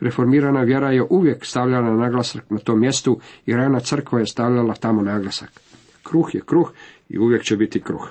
Reformirana 0.00 0.62
vjera 0.62 0.90
je 0.90 1.06
uvijek 1.10 1.44
stavljala 1.44 1.96
naglasak 1.96 2.50
na 2.50 2.58
tom 2.58 2.80
mjestu 2.80 3.20
i 3.46 3.52
rana 3.52 3.80
crkva 3.80 4.20
je 4.20 4.26
stavljala 4.26 4.74
tamo 4.74 5.02
naglasak. 5.02 5.60
Kruh 6.08 6.34
je 6.34 6.40
kruh 6.46 6.72
i 7.08 7.18
uvijek 7.18 7.42
će 7.42 7.56
biti 7.56 7.80
kruh. 7.80 8.08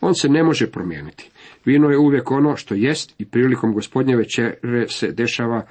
On 0.00 0.14
se 0.14 0.28
ne 0.28 0.42
može 0.42 0.70
promijeniti. 0.70 1.30
Vino 1.64 1.90
je 1.90 1.98
uvijek 1.98 2.30
ono 2.30 2.56
što 2.56 2.74
jest 2.74 3.14
i 3.18 3.24
prilikom 3.24 3.72
gospodnje 3.72 4.16
večere 4.16 4.88
se 4.88 5.12
dešava 5.12 5.66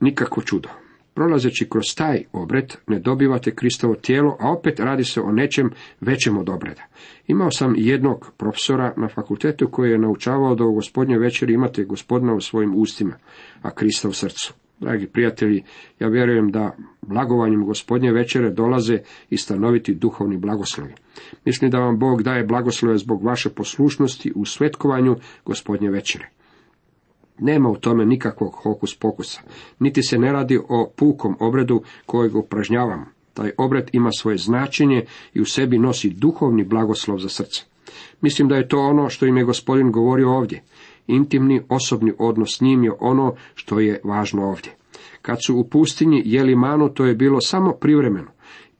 nikakvo 0.00 0.42
čudo. 0.42 0.68
Prolazeći 1.14 1.68
kroz 1.68 1.84
taj 1.96 2.24
obred 2.32 2.72
ne 2.86 2.98
dobivate 2.98 3.54
Kristovo 3.54 3.94
tijelo, 3.94 4.36
a 4.40 4.52
opet 4.52 4.80
radi 4.80 5.04
se 5.04 5.20
o 5.20 5.32
nečem 5.32 5.70
većem 6.00 6.38
od 6.38 6.48
obreda. 6.48 6.82
Imao 7.26 7.50
sam 7.50 7.74
jednog 7.76 8.32
profesora 8.36 8.94
na 8.96 9.08
fakultetu 9.08 9.68
koji 9.68 9.90
je 9.90 9.98
naučavao 9.98 10.54
da 10.54 10.64
u 10.64 10.74
gospodnje 10.74 11.18
večeri 11.18 11.54
imate 11.54 11.84
gospodina 11.84 12.34
u 12.34 12.40
svojim 12.40 12.74
ustima, 12.76 13.16
a 13.62 13.70
Krista 13.70 14.08
u 14.08 14.12
srcu. 14.12 14.54
Dragi 14.82 15.06
prijatelji, 15.06 15.62
ja 16.00 16.08
vjerujem 16.08 16.50
da 16.50 16.76
blagovanjem 17.02 17.64
gospodnje 17.64 18.12
večere 18.12 18.50
dolaze 18.50 18.98
i 19.30 19.36
stanoviti 19.36 19.94
duhovni 19.94 20.36
blagoslovi. 20.36 20.94
Mislim 21.44 21.70
da 21.70 21.78
vam 21.78 21.98
Bog 21.98 22.22
daje 22.22 22.44
blagoslove 22.44 22.98
zbog 22.98 23.24
vaše 23.24 23.50
poslušnosti 23.50 24.32
u 24.36 24.44
svetkovanju 24.44 25.16
gospodnje 25.44 25.90
večere. 25.90 26.28
Nema 27.38 27.68
u 27.68 27.76
tome 27.76 28.06
nikakvog 28.06 28.52
hokus 28.62 28.98
pokusa, 28.98 29.40
niti 29.78 30.02
se 30.02 30.18
ne 30.18 30.32
radi 30.32 30.58
o 30.68 30.92
pukom 30.96 31.36
obredu 31.40 31.82
kojeg 32.06 32.36
upražnjavamo. 32.36 33.06
Taj 33.34 33.50
obred 33.58 33.90
ima 33.92 34.10
svoje 34.12 34.36
značenje 34.36 35.04
i 35.34 35.40
u 35.40 35.44
sebi 35.44 35.78
nosi 35.78 36.10
duhovni 36.10 36.64
blagoslov 36.64 37.18
za 37.18 37.28
srce. 37.28 37.62
Mislim 38.20 38.48
da 38.48 38.56
je 38.56 38.68
to 38.68 38.80
ono 38.80 39.08
što 39.08 39.26
im 39.26 39.36
je 39.36 39.44
gospodin 39.44 39.92
govorio 39.92 40.30
ovdje. 40.30 40.62
Intimni 41.06 41.62
osobni 41.68 42.12
odnos 42.18 42.56
s 42.56 42.60
njim 42.60 42.84
je 42.84 42.92
ono 43.00 43.34
što 43.54 43.80
je 43.80 44.00
važno 44.04 44.48
ovdje. 44.48 44.72
Kad 45.22 45.38
su 45.46 45.56
u 45.56 45.64
pustinji 45.64 46.22
jeli 46.24 46.56
manu, 46.56 46.88
to 46.88 47.04
je 47.04 47.14
bilo 47.14 47.40
samo 47.40 47.72
privremeno. 47.72 48.30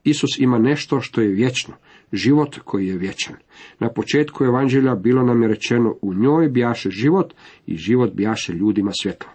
Isus 0.03 0.39
ima 0.39 0.57
nešto 0.57 1.01
što 1.01 1.21
je 1.21 1.27
vječno, 1.27 1.73
život 2.13 2.59
koji 2.65 2.87
je 2.87 2.97
vječan. 2.97 3.35
Na 3.79 3.89
početku 3.89 4.43
evanđelja 4.43 4.95
bilo 4.95 5.23
nam 5.23 5.41
je 5.41 5.47
rečeno 5.47 5.95
u 6.01 6.13
njoj 6.13 6.49
bijaše 6.49 6.89
život 6.89 7.33
i 7.65 7.75
život 7.75 8.13
bijaše 8.13 8.53
ljudima 8.53 8.91
svjetlo. 9.01 9.29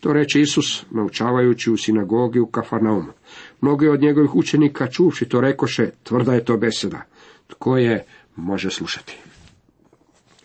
To 0.00 0.12
reče 0.12 0.40
Isus, 0.40 0.84
naučavajući 0.90 1.70
u 1.70 1.76
sinagogi 1.76 2.40
u 2.40 2.46
Kafarnaumu. 2.46 3.12
Mnogi 3.60 3.88
od 3.88 4.00
njegovih 4.00 4.34
učenika 4.34 4.86
čuvši 4.86 5.28
to 5.28 5.40
rekoše, 5.40 5.90
tvrda 6.02 6.34
je 6.34 6.44
to 6.44 6.56
beseda. 6.56 7.02
Tko 7.46 7.76
je, 7.76 8.04
može 8.36 8.70
slušati. 8.70 9.27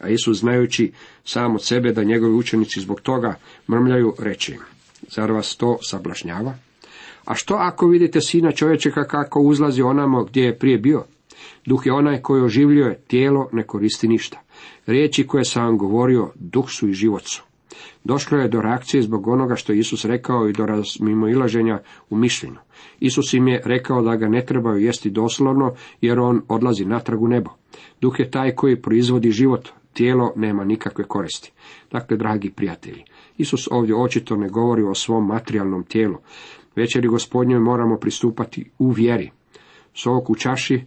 A 0.04 0.10
Isus, 0.10 0.40
znajući 0.40 0.92
sam 1.24 1.56
od 1.56 1.66
sebe 1.66 1.92
da 1.92 2.04
njegovi 2.04 2.34
učenici 2.34 2.80
zbog 2.80 3.02
toga 3.02 3.36
mrmljaju, 3.70 4.14
reče 4.20 4.54
im, 4.54 4.62
zar 5.10 5.32
vas 5.32 5.56
to 5.56 5.78
sablašnjava? 5.82 6.56
A 7.26 7.36
što 7.36 7.54
ako 7.54 7.88
vidite 7.88 8.22
sina 8.22 8.52
čovječeka 8.52 9.04
kako 9.04 9.40
uzlazi 9.40 9.82
onamo 9.82 10.24
gdje 10.24 10.42
je 10.44 10.58
prije 10.58 10.78
bio? 10.78 11.04
Duh 11.66 11.86
je 11.86 11.94
onaj 11.94 12.22
koji 12.22 12.44
oživljuje, 12.44 13.00
tijelo 13.08 13.50
ne 13.52 13.64
koristi 13.64 14.08
ništa. 14.08 14.42
Riječi 14.86 15.28
koje 15.28 15.46
sam 15.46 15.66
vam 15.66 15.78
govorio, 15.78 16.32
duh 16.36 16.70
su 16.70 16.90
i 16.90 16.94
život 16.94 17.24
su. 17.26 17.44
Došlo 18.04 18.38
je 18.38 18.48
do 18.48 18.62
reakcije 18.62 19.04
zbog 19.04 19.28
onoga 19.28 19.56
što 19.56 19.74
je 19.74 19.80
Isus 19.80 20.06
rekao 20.06 20.48
i 20.48 20.54
do 20.54 20.66
ilaženja 21.32 21.80
u 22.10 22.16
mišljenju. 22.16 22.58
Isus 23.00 23.34
im 23.34 23.48
je 23.48 23.62
rekao 23.66 24.02
da 24.02 24.16
ga 24.16 24.28
ne 24.28 24.46
trebaju 24.46 24.78
jesti 24.78 25.10
doslovno, 25.10 25.74
jer 26.02 26.20
on 26.20 26.42
odlazi 26.48 26.86
natrag 26.86 27.22
u 27.22 27.28
nebo. 27.28 27.50
Duh 28.02 28.20
je 28.20 28.32
taj 28.32 28.56
koji 28.56 28.82
proizvodi 28.82 29.32
život, 29.32 29.70
tijelo 29.94 30.34
nema 30.36 30.64
nikakve 30.64 31.04
koristi. 31.04 31.52
Dakle, 31.92 32.18
dragi 32.18 32.52
prijatelji, 32.52 33.04
Isus 33.38 33.68
ovdje 33.72 33.96
očito 33.96 34.36
ne 34.36 34.50
govori 34.50 34.84
o 34.84 34.96
svom 34.96 35.28
materijalnom 35.28 35.84
tijelu. 35.84 36.18
Večeri 36.76 37.08
gospodnjoj 37.08 37.60
moramo 37.60 37.98
pristupati 37.98 38.70
u 38.80 38.90
vjeri. 38.90 39.32
Sok 39.94 40.30
u 40.30 40.36
čaši 40.36 40.84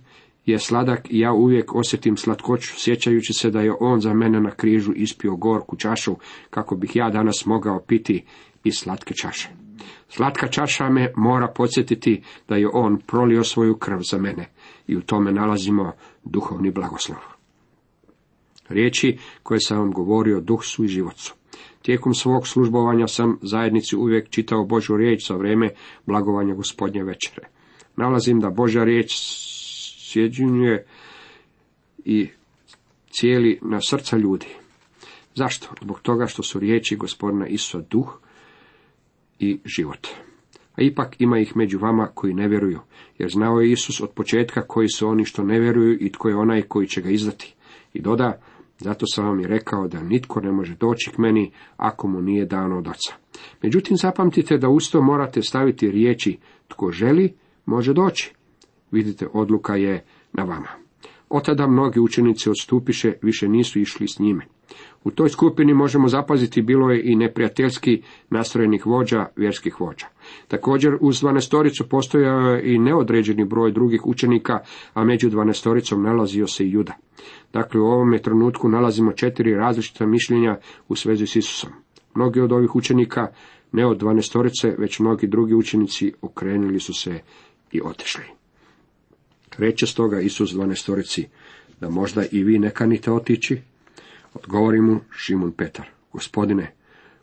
je 0.47 0.59
sladak 0.59 1.07
i 1.11 1.19
ja 1.19 1.33
uvijek 1.33 1.75
osjetim 1.75 2.17
slatkoću, 2.17 2.73
sjećajući 2.77 3.33
se 3.33 3.51
da 3.51 3.61
je 3.61 3.75
on 3.81 4.01
za 4.01 4.15
mene 4.15 4.41
na 4.41 4.51
križu 4.51 4.93
ispio 4.93 5.37
gorku 5.37 5.77
čašu, 5.77 6.17
kako 6.51 6.77
bih 6.77 6.97
ja 6.97 7.11
danas 7.11 7.47
mogao 7.47 7.81
piti 7.81 8.25
i 8.65 8.73
slatke 8.73 9.15
čaše. 9.15 9.49
Slatka 10.09 10.49
čaša 10.49 10.89
me 10.91 11.13
mora 11.17 11.49
podsjetiti 11.49 12.23
da 12.49 12.57
je 12.57 12.69
on 12.73 12.99
prolio 13.07 13.45
svoju 13.45 13.77
krv 13.77 13.99
za 14.11 14.19
mene 14.19 14.49
i 14.87 14.97
u 14.97 15.03
tome 15.03 15.33
nalazimo 15.33 15.93
duhovni 16.25 16.71
blagoslov. 16.71 17.36
Riječi 18.69 19.19
koje 19.43 19.61
sam 19.61 19.79
vam 19.79 19.93
govorio 19.93 20.41
duh 20.41 20.65
su 20.65 20.85
i 20.85 20.89
život 20.89 21.17
su. 21.17 21.35
Tijekom 21.83 22.15
svog 22.15 22.49
službovanja 22.49 23.07
sam 23.07 23.39
zajednici 23.43 23.97
uvijek 23.97 24.31
čitao 24.31 24.65
Božju 24.65 24.97
riječ 24.97 25.29
za 25.29 25.35
vrijeme 25.35 25.71
blagovanja 26.07 26.55
gospodnje 26.55 27.03
večere. 27.03 27.49
Nalazim 27.97 28.41
da 28.41 28.51
Božja 28.51 28.85
riječ 28.85 29.13
sjeđunjuje 29.99 30.87
i 32.05 32.29
cijeli 33.11 33.59
na 33.63 33.81
srca 33.81 34.17
ljudi. 34.17 34.47
Zašto? 35.35 35.69
Zbog 35.83 36.01
toga 36.01 36.27
što 36.27 36.43
su 36.43 36.59
riječi 36.59 36.97
gospodina 36.97 37.47
Isusa 37.47 37.81
duh 37.91 38.19
i 39.39 39.59
život. 39.65 40.07
A 40.75 40.83
ipak 40.83 41.21
ima 41.21 41.39
ih 41.39 41.57
među 41.57 41.79
vama 41.79 42.07
koji 42.15 42.35
ne 42.35 42.49
vjeruju, 42.49 42.81
jer 43.19 43.31
znao 43.31 43.61
je 43.61 43.71
Isus 43.71 44.01
od 44.01 44.11
početka 44.11 44.67
koji 44.67 44.89
su 44.89 45.09
oni 45.09 45.25
što 45.25 45.45
ne 45.45 45.61
vjeruju 45.61 45.99
i 46.01 46.13
tko 46.13 46.29
je 46.29 46.37
onaj 46.37 46.63
koji 46.63 46.87
će 46.87 47.01
ga 47.01 47.11
izdati. 47.11 47.55
I 47.95 48.01
doda, 48.01 48.41
zato 48.79 49.07
sam 49.07 49.25
vam 49.25 49.41
i 49.41 49.47
rekao 49.47 49.89
da 49.89 50.03
nitko 50.03 50.41
ne 50.41 50.53
može 50.53 50.75
doći 50.75 51.11
k 51.11 51.19
meni 51.19 51.53
ako 51.77 52.09
mu 52.09 52.21
nije 52.23 52.47
dano 52.47 52.79
od 52.79 52.89
oca. 52.89 53.15
Međutim, 53.63 53.97
zapamtite 53.97 54.59
da 54.59 54.69
usto 54.69 55.03
morate 55.03 55.43
staviti 55.43 55.91
riječi 55.91 56.39
tko 56.69 56.91
želi, 56.91 57.35
može 57.67 57.93
doći. 57.93 58.35
Vidite, 58.91 59.27
odluka 59.33 59.75
je 59.75 60.05
na 60.33 60.45
vama. 60.45 60.86
Od 61.29 61.45
tada 61.45 61.67
mnogi 61.67 62.01
učenici 62.01 62.51
odstupiše, 62.51 63.13
više 63.23 63.49
nisu 63.49 63.81
išli 63.81 64.09
s 64.09 64.19
njime. 64.19 64.47
U 65.05 65.11
toj 65.11 65.29
skupini 65.29 65.75
možemo 65.75 66.09
zapaziti 66.09 66.63
bilo 66.63 66.91
je 66.91 67.03
i 67.05 67.17
neprijateljski 67.17 68.03
nastrojenih 68.31 68.87
vođa, 68.87 69.27
vjerskih 69.37 69.81
vođa. 69.81 70.07
Također 70.49 70.97
uz 71.01 71.21
dvanestoricu 71.21 71.89
postojao 71.89 72.41
je 72.41 72.75
i 72.75 72.79
neodređeni 72.79 73.45
broj 73.45 73.73
drugih 73.73 74.07
učenika, 74.07 74.59
a 74.95 75.05
među 75.05 75.31
dvanestoricom 75.31 76.03
nalazio 76.03 76.47
se 76.47 76.65
i 76.65 76.71
Juda. 76.71 76.93
Dakle, 77.53 77.81
u 77.81 77.85
ovome 77.85 78.19
trenutku 78.19 78.69
nalazimo 78.69 79.13
četiri 79.13 79.55
različita 79.55 80.07
mišljenja 80.07 80.57
u 80.89 80.97
svezi 80.97 81.27
s 81.27 81.37
Isusom. 81.37 81.71
Mnogi 82.15 82.41
od 82.41 82.53
ovih 82.53 82.77
učenika, 82.77 83.27
ne 83.73 83.87
od 83.87 83.99
dvanestorice, 83.99 84.75
već 84.79 84.99
mnogi 84.99 85.27
drugi 85.27 85.55
učenici 85.55 86.13
okrenuli 86.23 86.81
su 86.81 86.95
se 86.95 87.21
i 87.73 87.81
otišli. 87.85 88.25
Reče 89.59 89.87
stoga 89.87 90.21
Isus 90.21 90.51
dvanestorici, 90.51 91.27
da 91.81 91.91
možda 91.91 92.25
i 92.33 92.45
vi 92.45 92.59
ne 92.59 92.71
kanite 92.71 93.13
otići? 93.13 93.61
Odgovori 94.35 94.81
mu 94.81 95.01
Šimun 95.19 95.53
Petar, 95.53 95.87
gospodine, 96.13 96.73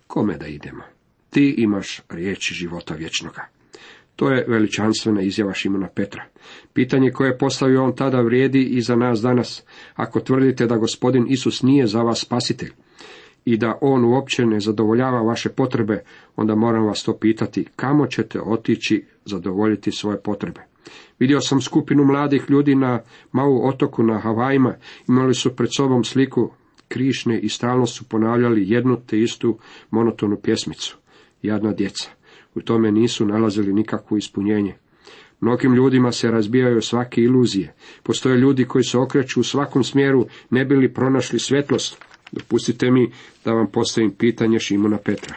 kome 0.08 0.38
da 0.38 0.48
idemo? 0.48 0.84
Ti 1.30 1.56
imaš 1.58 2.02
riječi 2.10 2.54
života 2.54 2.96
vječnoga. 2.96 3.48
To 4.15 4.30
je 4.30 4.46
veličanstvena 4.48 5.22
izjava 5.22 5.54
Šimuna 5.54 5.88
Petra. 5.88 6.26
Pitanje 6.74 7.12
koje 7.12 7.30
je 7.30 7.38
postavio 7.38 7.84
on 7.84 7.96
tada 7.96 8.22
vrijedi 8.22 8.63
i 8.63 8.82
za 8.82 8.96
nas 8.96 9.22
danas. 9.22 9.63
Ako 9.96 10.19
tvrdite 10.19 10.65
da 10.65 10.78
gospodin 10.78 11.26
Isus 11.30 11.62
nije 11.62 11.88
za 11.88 12.02
vas 12.02 12.22
spasitelj 12.22 12.72
i 13.46 13.58
da 13.58 13.78
on 13.82 14.06
uopće 14.06 14.46
ne 14.46 14.60
zadovoljava 14.60 15.22
vaše 15.22 15.50
potrebe, 15.50 16.04
onda 16.36 16.56
moram 16.56 16.86
vas 16.86 17.04
to 17.04 17.17
pitati 17.17 17.65
kamo 17.76 18.08
ćete 18.08 18.41
otići 18.41 19.06
zadovoljiti 19.26 19.91
svoje 19.91 20.22
potrebe. 20.22 20.62
Vidio 21.23 21.41
sam 21.41 21.62
skupinu 21.62 22.05
mladih 22.05 22.45
ljudi 22.49 22.75
na 22.75 22.99
Mau 23.31 23.67
otoku 23.67 24.03
na 24.03 24.19
Havajima, 24.19 24.75
imali 25.07 25.33
su 25.33 25.55
pred 25.55 25.69
sobom 25.75 26.03
sliku 26.03 26.51
krišne 26.88 27.39
i 27.39 27.49
stalno 27.49 27.86
su 27.86 28.03
ponavljali 28.03 28.69
jednu 28.69 28.97
te 29.07 29.19
istu 29.19 29.57
monotonu 29.91 30.38
pjesmicu. 30.38 30.97
jadna 31.41 31.73
djeca. 31.73 32.09
U 32.55 32.62
tome 32.62 32.91
nisu 32.91 33.25
nalazili 33.25 33.73
nikakvo 33.73 34.17
ispunjenje. 34.17 34.75
Mnogim 35.39 35.73
ljudima 35.73 36.12
se 36.12 36.31
razbijaju 36.31 36.81
svake 36.81 37.21
iluzije. 37.21 37.73
Postoje 38.03 38.38
ljudi 38.38 38.65
koji 38.65 38.83
se 38.83 38.97
okreću 38.97 39.39
u 39.39 39.43
svakom 39.43 39.83
smjeru, 39.83 40.25
ne 40.49 40.65
bi 40.65 40.75
li 40.75 40.93
pronašli 40.93 41.39
svjetlost. 41.39 41.97
Dopustite 42.31 42.91
mi 42.91 43.12
da 43.45 43.53
vam 43.53 43.67
postavim 43.71 44.12
pitanje 44.12 44.59
Šimuna 44.59 44.97
Petra. 44.97 45.36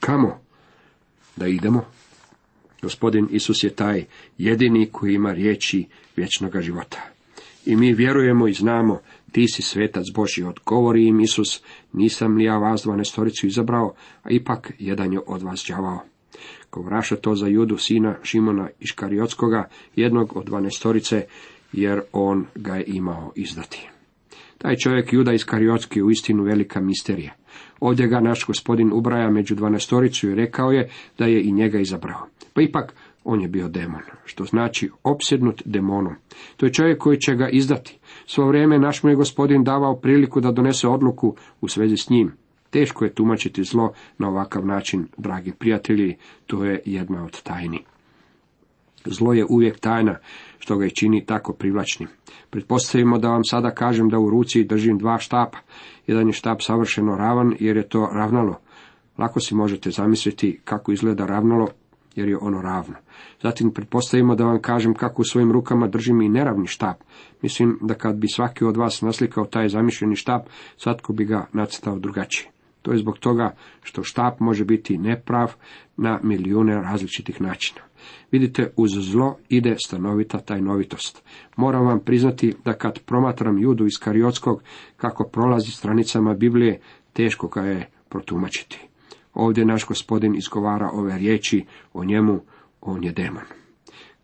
Kamo 0.00 0.40
da 1.36 1.46
idemo? 1.46 1.97
Gospodin 2.82 3.28
Isus 3.30 3.64
je 3.64 3.70
taj 3.70 4.04
jedini 4.38 4.88
koji 4.92 5.14
ima 5.14 5.32
riječi 5.32 5.86
vječnoga 6.16 6.60
života. 6.60 7.02
I 7.66 7.76
mi 7.76 7.92
vjerujemo 7.92 8.48
i 8.48 8.52
znamo, 8.52 9.00
ti 9.32 9.48
si 9.48 9.62
svetac 9.62 10.04
Boži, 10.14 10.42
odgovori 10.42 11.06
im 11.06 11.20
Isus, 11.20 11.62
nisam 11.92 12.36
li 12.36 12.44
ja 12.44 12.58
vas 12.58 12.82
dvanestoricu 12.82 13.46
izabrao, 13.46 13.94
a 14.22 14.30
ipak 14.30 14.72
jedan 14.78 15.12
je 15.12 15.20
od 15.26 15.42
vas 15.42 15.64
đavao. 15.68 16.00
vraša 16.76 17.16
to 17.16 17.34
za 17.34 17.46
judu 17.46 17.76
sina 17.76 18.16
Šimona 18.22 18.68
Iškariotskoga, 18.80 19.68
jednog 19.96 20.36
od 20.36 20.46
dvanestorice, 20.46 21.26
jer 21.72 22.00
on 22.12 22.46
ga 22.54 22.76
je 22.76 22.84
imao 22.86 23.32
izdati. 23.34 23.88
Taj 24.58 24.76
čovjek 24.76 25.12
Juda 25.12 25.32
Iskariotski 25.32 25.98
je 25.98 26.04
uistinu 26.04 26.42
velika 26.42 26.80
misterija. 26.80 27.32
Ovdje 27.80 28.06
ga 28.06 28.20
naš 28.20 28.46
gospodin 28.46 28.92
ubraja 28.92 29.30
među 29.30 29.54
dvanastoricu 29.54 30.30
i 30.30 30.34
rekao 30.34 30.70
je 30.72 30.90
da 31.18 31.26
je 31.26 31.42
i 31.42 31.52
njega 31.52 31.78
izabrao. 31.78 32.26
Pa 32.54 32.62
ipak 32.62 32.94
on 33.24 33.40
je 33.40 33.48
bio 33.48 33.68
demon, 33.68 34.02
što 34.24 34.44
znači 34.44 34.90
opsjednut 35.04 35.62
demonom. 35.64 36.14
To 36.56 36.66
je 36.66 36.72
čovjek 36.72 36.98
koji 36.98 37.18
će 37.20 37.34
ga 37.34 37.48
izdati. 37.48 37.98
Svo 38.26 38.46
vrijeme 38.46 38.78
naš 38.78 39.02
mu 39.02 39.10
je 39.10 39.16
gospodin 39.16 39.64
davao 39.64 39.96
priliku 39.96 40.40
da 40.40 40.52
donese 40.52 40.88
odluku 40.88 41.36
u 41.60 41.68
svezi 41.68 41.96
s 41.96 42.10
njim. 42.10 42.32
Teško 42.70 43.04
je 43.04 43.14
tumačiti 43.14 43.64
zlo 43.64 43.92
na 44.18 44.28
ovakav 44.28 44.66
način, 44.66 45.06
dragi 45.16 45.52
prijatelji, 45.52 46.16
to 46.46 46.64
je 46.64 46.82
jedna 46.84 47.24
od 47.24 47.42
tajni. 47.42 47.84
Zlo 49.04 49.32
je 49.32 49.46
uvijek 49.48 49.80
tajna, 49.80 50.16
što 50.58 50.76
ga 50.76 50.86
i 50.86 50.90
čini 50.90 51.26
tako 51.26 51.52
privlačnim. 51.52 52.08
Pretpostavimo 52.50 53.18
da 53.18 53.28
vam 53.28 53.44
sada 53.44 53.70
kažem 53.70 54.08
da 54.08 54.18
u 54.18 54.30
ruci 54.30 54.64
držim 54.64 54.98
dva 54.98 55.18
štapa. 55.18 55.58
Jedan 56.06 56.26
je 56.26 56.32
štap 56.32 56.62
savršeno 56.62 57.16
ravan 57.16 57.54
jer 57.60 57.76
je 57.76 57.88
to 57.88 58.08
ravnalo. 58.12 58.58
Lako 59.18 59.40
si 59.40 59.54
možete 59.54 59.90
zamisliti 59.90 60.60
kako 60.64 60.92
izgleda 60.92 61.26
ravnalo 61.26 61.68
jer 62.14 62.28
je 62.28 62.38
ono 62.40 62.62
ravno. 62.62 62.94
Zatim 63.42 63.70
pretpostavimo 63.70 64.34
da 64.34 64.44
vam 64.44 64.62
kažem 64.62 64.94
kako 64.94 65.22
u 65.22 65.24
svojim 65.24 65.52
rukama 65.52 65.86
držim 65.86 66.20
i 66.20 66.28
neravni 66.28 66.66
štap. 66.66 66.96
Mislim 67.42 67.78
da 67.82 67.94
kad 67.94 68.16
bi 68.16 68.28
svaki 68.28 68.64
od 68.64 68.76
vas 68.76 69.02
naslikao 69.02 69.44
taj 69.44 69.68
zamišljeni 69.68 70.16
štap, 70.16 70.46
svatko 70.76 71.12
bi 71.12 71.24
ga 71.24 71.46
nacrtao 71.52 71.98
drugačije. 71.98 72.50
To 72.82 72.92
je 72.92 72.98
zbog 72.98 73.18
toga 73.18 73.54
što 73.82 74.02
štap 74.02 74.40
može 74.40 74.64
biti 74.64 74.98
neprav 74.98 75.54
na 75.96 76.20
milijune 76.22 76.74
različitih 76.74 77.40
načina. 77.40 77.80
Vidite, 78.30 78.70
uz 78.76 78.90
zlo 78.90 79.36
ide 79.48 79.76
stanovita 79.86 80.38
tajnovitost. 80.38 81.22
Moram 81.56 81.86
vam 81.86 82.00
priznati 82.00 82.54
da 82.64 82.72
kad 82.72 82.98
promatram 82.98 83.58
judu 83.58 83.86
iz 83.86 83.98
Kariotskog, 84.00 84.62
kako 84.96 85.24
prolazi 85.24 85.70
stranicama 85.70 86.34
Biblije, 86.34 86.80
teško 87.12 87.48
ga 87.48 87.62
je 87.62 87.90
protumačiti. 88.08 88.88
Ovdje 89.34 89.64
naš 89.64 89.86
gospodin 89.86 90.34
izgovara 90.34 90.90
ove 90.92 91.18
riječi 91.18 91.64
o 91.92 92.04
njemu, 92.04 92.40
on 92.80 93.04
je 93.04 93.12
demon. 93.12 93.44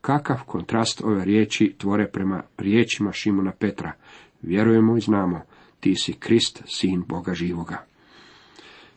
Kakav 0.01 0.41
kontrast 0.47 1.01
ove 1.05 1.25
riječi 1.25 1.75
tvore 1.79 2.11
prema 2.11 2.43
riječima 2.59 3.13
Šimona 3.13 3.53
Petra. 3.53 3.93
Vjerujemo 4.43 4.97
i 4.97 5.01
znamo, 5.01 5.41
ti 5.81 5.95
si 5.97 6.13
Krist, 6.13 6.63
sin 6.67 7.05
Boga 7.09 7.35
živoga. 7.35 7.94